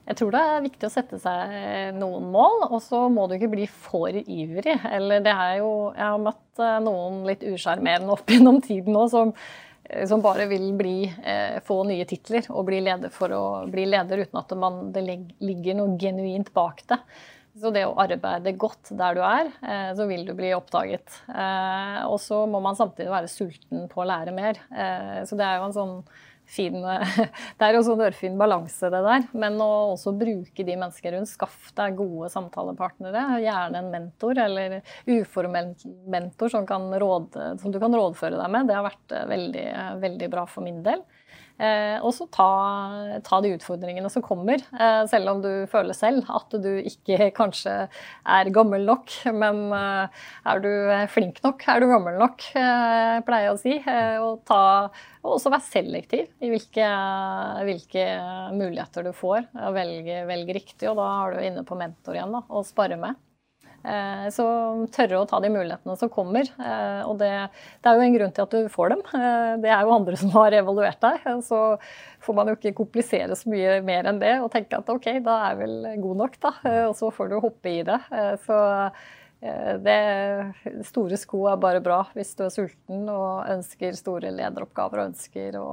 Jeg 0.10 0.18
tror 0.18 0.34
det 0.34 0.42
er 0.42 0.66
viktig 0.66 0.88
å 0.88 0.92
sette 0.92 1.20
seg 1.22 1.96
noen 2.00 2.30
mål, 2.34 2.64
og 2.72 2.80
så 2.82 3.04
må 3.14 3.28
du 3.30 3.36
ikke 3.38 3.52
bli 3.52 3.68
for 3.70 4.10
ivrig. 4.10 4.76
Eller 4.90 5.22
det 5.26 5.34
er 5.34 5.60
jo 5.62 5.72
Jeg 5.94 6.06
har 6.06 6.22
møtt 6.24 6.62
eh, 6.66 6.78
noen 6.86 7.24
litt 7.30 7.46
usjarmerende 7.46 8.16
opp 8.16 8.30
gjennom 8.34 8.62
tiden 8.66 8.96
nå 8.98 9.08
som 9.12 9.36
som 10.06 10.22
bare 10.22 10.44
vil 10.46 10.68
bli, 10.78 11.08
få 11.66 11.80
nye 11.90 12.06
titler 12.06 12.46
og 12.54 12.68
bli 12.68 12.78
leder 12.86 13.10
for 13.10 13.34
å 13.34 13.46
bli 13.74 13.88
leder 13.90 14.20
uten 14.22 14.38
at 14.38 14.52
man, 14.54 14.76
det 14.94 15.02
ligger 15.02 15.80
noe 15.80 15.96
genuint 15.98 16.52
bak 16.54 16.84
det. 16.92 17.00
Så 17.60 17.72
det 17.76 17.84
å 17.88 17.96
arbeide 18.00 18.54
godt 18.60 18.92
der 18.96 19.18
du 19.18 19.22
er, 19.26 19.50
eh, 19.66 19.92
så 19.98 20.06
vil 20.08 20.24
du 20.28 20.34
bli 20.38 20.52
oppdaget. 20.56 21.22
Eh, 21.28 22.00
og 22.08 22.20
så 22.22 22.46
må 22.48 22.62
man 22.64 22.78
samtidig 22.78 23.12
være 23.12 23.32
sulten 23.32 23.88
på 23.92 24.04
å 24.04 24.08
lære 24.08 24.36
mer. 24.36 24.62
Eh, 24.72 25.22
så 25.28 25.36
det 25.40 25.48
er 25.48 25.58
jo 25.58 25.68
en 25.68 25.76
sånn 25.76 25.96
fin 26.50 26.76
Det 27.60 27.68
er 27.68 27.76
jo 27.76 27.84
sånn 27.86 28.02
ørfin 28.04 28.38
balanse, 28.40 28.90
det 28.92 29.02
der. 29.06 29.28
Men 29.38 29.60
å 29.62 29.70
også 29.94 30.14
bruke 30.18 30.66
de 30.66 30.76
mennesker 30.76 31.16
rundt. 31.16 31.32
Skaff 31.32 31.72
deg 31.78 31.98
gode 32.00 32.32
samtalepartnere. 32.34 33.26
Gjerne 33.44 33.84
en 33.84 33.92
mentor 33.94 34.40
eller 34.46 34.80
uformell 35.10 35.74
mentor 36.10 36.54
som, 36.54 36.68
råde, 36.68 37.54
som, 37.62 37.74
du 37.74 37.80
kan 37.82 37.96
rådføre 37.96 38.40
deg 38.40 38.54
med. 38.56 38.70
Det 38.70 38.78
har 38.78 38.88
vært 38.88 39.18
veldig, 39.30 39.68
veldig 40.04 40.32
bra 40.34 40.46
for 40.50 40.66
min 40.66 40.82
del. 40.86 41.04
Eh, 41.60 41.98
og 42.00 42.14
så 42.16 42.24
ta, 42.32 42.48
ta, 43.26 43.40
de 43.44 43.52
utfordringene 43.58 44.10
som 44.12 44.24
kommer, 44.24 44.62
eh, 44.80 45.02
selv 45.12 45.34
om 45.34 45.42
du 45.44 45.52
føler 45.72 45.98
selv 45.98 46.30
at 46.32 46.56
du 46.64 46.70
ikke 46.80 47.30
kanskje 47.40 47.76
er 47.90 48.52
gammel 48.56 48.88
nok. 48.88 49.12
Men 49.36 49.66
eh, 49.76 50.26
er 50.54 50.64
du 50.64 50.72
flink 51.12 51.44
nok, 51.44 51.68
er 51.68 51.84
du 51.84 51.90
gammel 51.92 52.20
nok, 52.22 52.48
pleier 52.56 53.50
jeg 53.50 53.54
å 53.54 53.60
si. 53.60 53.78
Og, 54.24 54.44
ta, 54.48 54.62
og 55.24 55.36
også 55.36 55.52
være 55.54 55.68
selektiv 55.68 56.28
i 56.46 56.52
hvilke, 56.54 56.90
hvilke 57.68 58.06
muligheter 58.56 59.10
du 59.10 59.14
får. 59.16 59.50
Velge, 59.76 60.22
riktig, 60.56 60.88
og 60.90 61.00
da 61.02 61.10
er 61.26 61.36
du 61.36 61.50
inne 61.50 61.66
på 61.68 61.78
mentor 61.80 62.16
igjen 62.16 62.40
da, 62.40 62.46
og 62.48 62.68
spare 62.68 63.00
med. 63.00 63.20
Eh, 63.84 64.26
så 64.36 64.46
tørre 64.92 65.22
å 65.22 65.28
ta 65.30 65.40
de 65.40 65.52
mulighetene 65.54 65.96
som 66.00 66.12
kommer. 66.12 66.50
Eh, 66.60 67.02
og 67.08 67.20
det, 67.22 67.32
det, 67.80 67.92
er 67.92 67.96
jo 67.96 68.06
en 68.06 68.18
grunn 68.18 68.34
til 68.36 68.46
at 68.46 68.56
du 68.56 68.72
får 68.74 68.94
dem. 68.94 69.04
Eh, 69.16 69.54
det 69.64 69.72
er 69.72 69.86
jo 69.86 69.96
andre 69.96 70.20
som 70.20 70.34
har 70.36 70.58
evaluert 70.58 71.00
deg. 71.06 71.30
Så 71.46 71.62
får 72.26 72.38
man 72.38 72.52
jo 72.52 72.58
ikke 72.58 72.76
komplisere 72.82 73.38
så 73.40 73.52
mye 73.52 73.80
mer 73.86 74.10
enn 74.12 74.20
det 74.22 74.36
og 74.44 74.52
tenke 74.54 74.82
at 74.82 74.92
OK, 74.92 75.12
da 75.26 75.40
er 75.46 75.56
jeg 75.56 75.62
vel 75.64 76.04
god 76.04 76.22
nok, 76.26 76.38
da. 76.44 76.54
Og 76.90 76.96
så 77.00 77.12
får 77.14 77.32
du 77.32 77.40
hoppe 77.40 77.72
i 77.72 77.82
det. 77.88 78.00
Så 78.46 78.60
det, 79.40 80.00
store 80.84 81.16
sko 81.16 81.46
er 81.48 81.60
bare 81.64 81.80
bra 81.80 82.02
hvis 82.12 82.34
du 82.36 82.42
er 82.44 82.52
sulten 82.52 83.06
og 83.08 83.48
ønsker 83.48 83.96
store 83.96 84.34
lederoppgaver 84.36 85.00
og 85.00 85.14
ønsker 85.14 85.56
å 85.62 85.70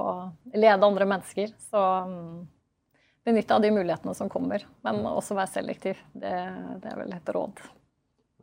lede 0.55 0.87
andre 0.87 1.09
mennesker. 1.11 1.51
Så 1.67 1.81
benytte 2.07 2.55
benytt 3.27 3.51
av 3.51 3.65
de 3.65 3.73
mulighetene 3.75 4.15
som 4.15 4.31
kommer, 4.31 4.63
men 4.87 5.01
også 5.09 5.35
vær 5.35 5.51
selektiv. 5.51 5.99
Det, 6.15 6.31
det 6.79 6.93
er 6.93 7.01
vel 7.01 7.11
et 7.17 7.35
råd 7.35 7.59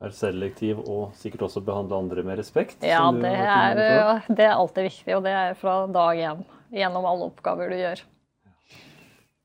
være 0.04 0.16
selektiv 0.16 0.80
og 0.84 1.14
sikkert 1.18 1.46
også 1.48 1.62
behandle 1.64 2.00
andre 2.04 2.24
med 2.26 2.40
respekt? 2.40 2.82
Ja, 2.84 3.06
det 3.14 3.30
er, 3.32 4.24
det 4.28 4.44
er, 4.44 4.56
alltid 4.56 4.90
viktig, 4.90 5.14
og 5.16 5.24
det 5.26 5.32
er 5.36 5.56
fra 5.58 5.84
dag 5.90 6.20
én. 6.30 6.44
Gjennom 6.74 7.06
alle 7.06 7.30
oppgaver 7.30 7.70
du 7.70 7.78
gjør. 7.78 8.02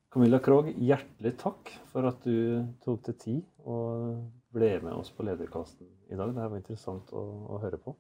Camilla 0.09 0.39
Krogh, 0.41 0.71
hjertelig 0.73 1.35
takk 1.37 1.69
for 1.91 2.09
at 2.09 2.23
du 2.25 2.65
tok 2.81 3.03
deg 3.05 3.19
tid 3.21 3.43
og 3.69 4.15
ble 4.55 4.71
med 4.81 4.95
oss 4.97 5.11
på 5.13 5.25
Lederkasten 5.27 5.85
i 6.09 6.17
dag. 6.17 6.31
Det 6.33 6.47
var 6.47 6.57
interessant 6.57 7.11
å, 7.13 7.25
å 7.53 7.59
høre 7.61 7.77
på. 7.81 7.93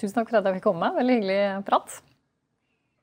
Tusen 0.00 0.16
takk 0.16 0.30
for 0.30 0.40
at 0.40 0.48
jeg 0.48 0.56
fikk 0.56 0.70
komme. 0.70 0.88
Veldig 0.96 1.18
hyggelig 1.18 1.42
prat. 1.68 1.98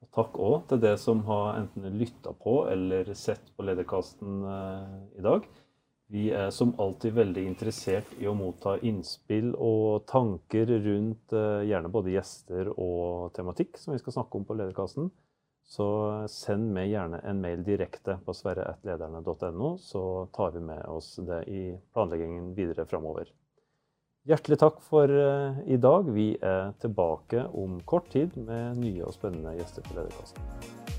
Og 0.01 0.09
takk 0.17 0.41
òg 0.41 0.65
til 0.71 0.81
det 0.81 0.95
som 1.01 1.21
har 1.29 1.59
enten 1.59 1.99
lytta 1.99 2.33
på 2.41 2.63
eller 2.71 3.13
sett 3.17 3.53
på 3.53 3.65
Lederkasten 3.67 4.41
eh, 4.49 4.97
i 5.21 5.25
dag. 5.25 5.45
Vi 6.07 6.29
er 6.31 6.51
som 6.55 6.71
alltid 6.79 7.17
veldig 7.17 7.41
interessert 7.49 8.13
i 8.15 8.27
å 8.31 8.35
motta 8.37 8.77
innspill 8.79 9.51
og 9.59 10.05
tanker 10.07 10.69
rundt 10.85 11.33
eh, 11.35 11.65
gjerne 11.67 11.91
både 11.91 12.13
gjester 12.13 12.69
og 12.71 13.33
tematikk 13.35 13.75
som 13.81 13.91
vi 13.91 13.99
skal 13.99 14.15
snakke 14.15 14.39
om 14.39 14.45
på 14.47 14.55
Lederkassen. 14.55 15.09
Så 15.67 15.87
send 16.31 16.69
meg 16.71 16.93
gjerne 16.93 17.19
en 17.27 17.41
mail 17.43 17.65
direkte 17.67 18.15
på 18.23 18.35
sverre.lederne.no, 18.39 19.73
så 19.83 20.03
tar 20.31 20.55
vi 20.55 20.61
med 20.63 20.85
oss 20.87 21.17
det 21.27 21.41
i 21.51 21.63
planleggingen 21.91 22.53
videre 22.55 22.87
framover. 22.87 23.33
Hjertelig 24.27 24.61
takk 24.63 24.79
for 24.83 25.11
eh, 25.11 25.59
i 25.67 25.79
dag. 25.79 26.07
Vi 26.15 26.29
er 26.39 26.71
tilbake 26.79 27.49
om 27.51 27.81
kort 27.87 28.07
tid 28.15 28.35
med 28.39 28.79
nye 28.79 29.03
og 29.03 29.15
spennende 29.15 29.57
gjester 29.59 29.83
på 29.87 29.99
Lederkassen. 29.99 30.96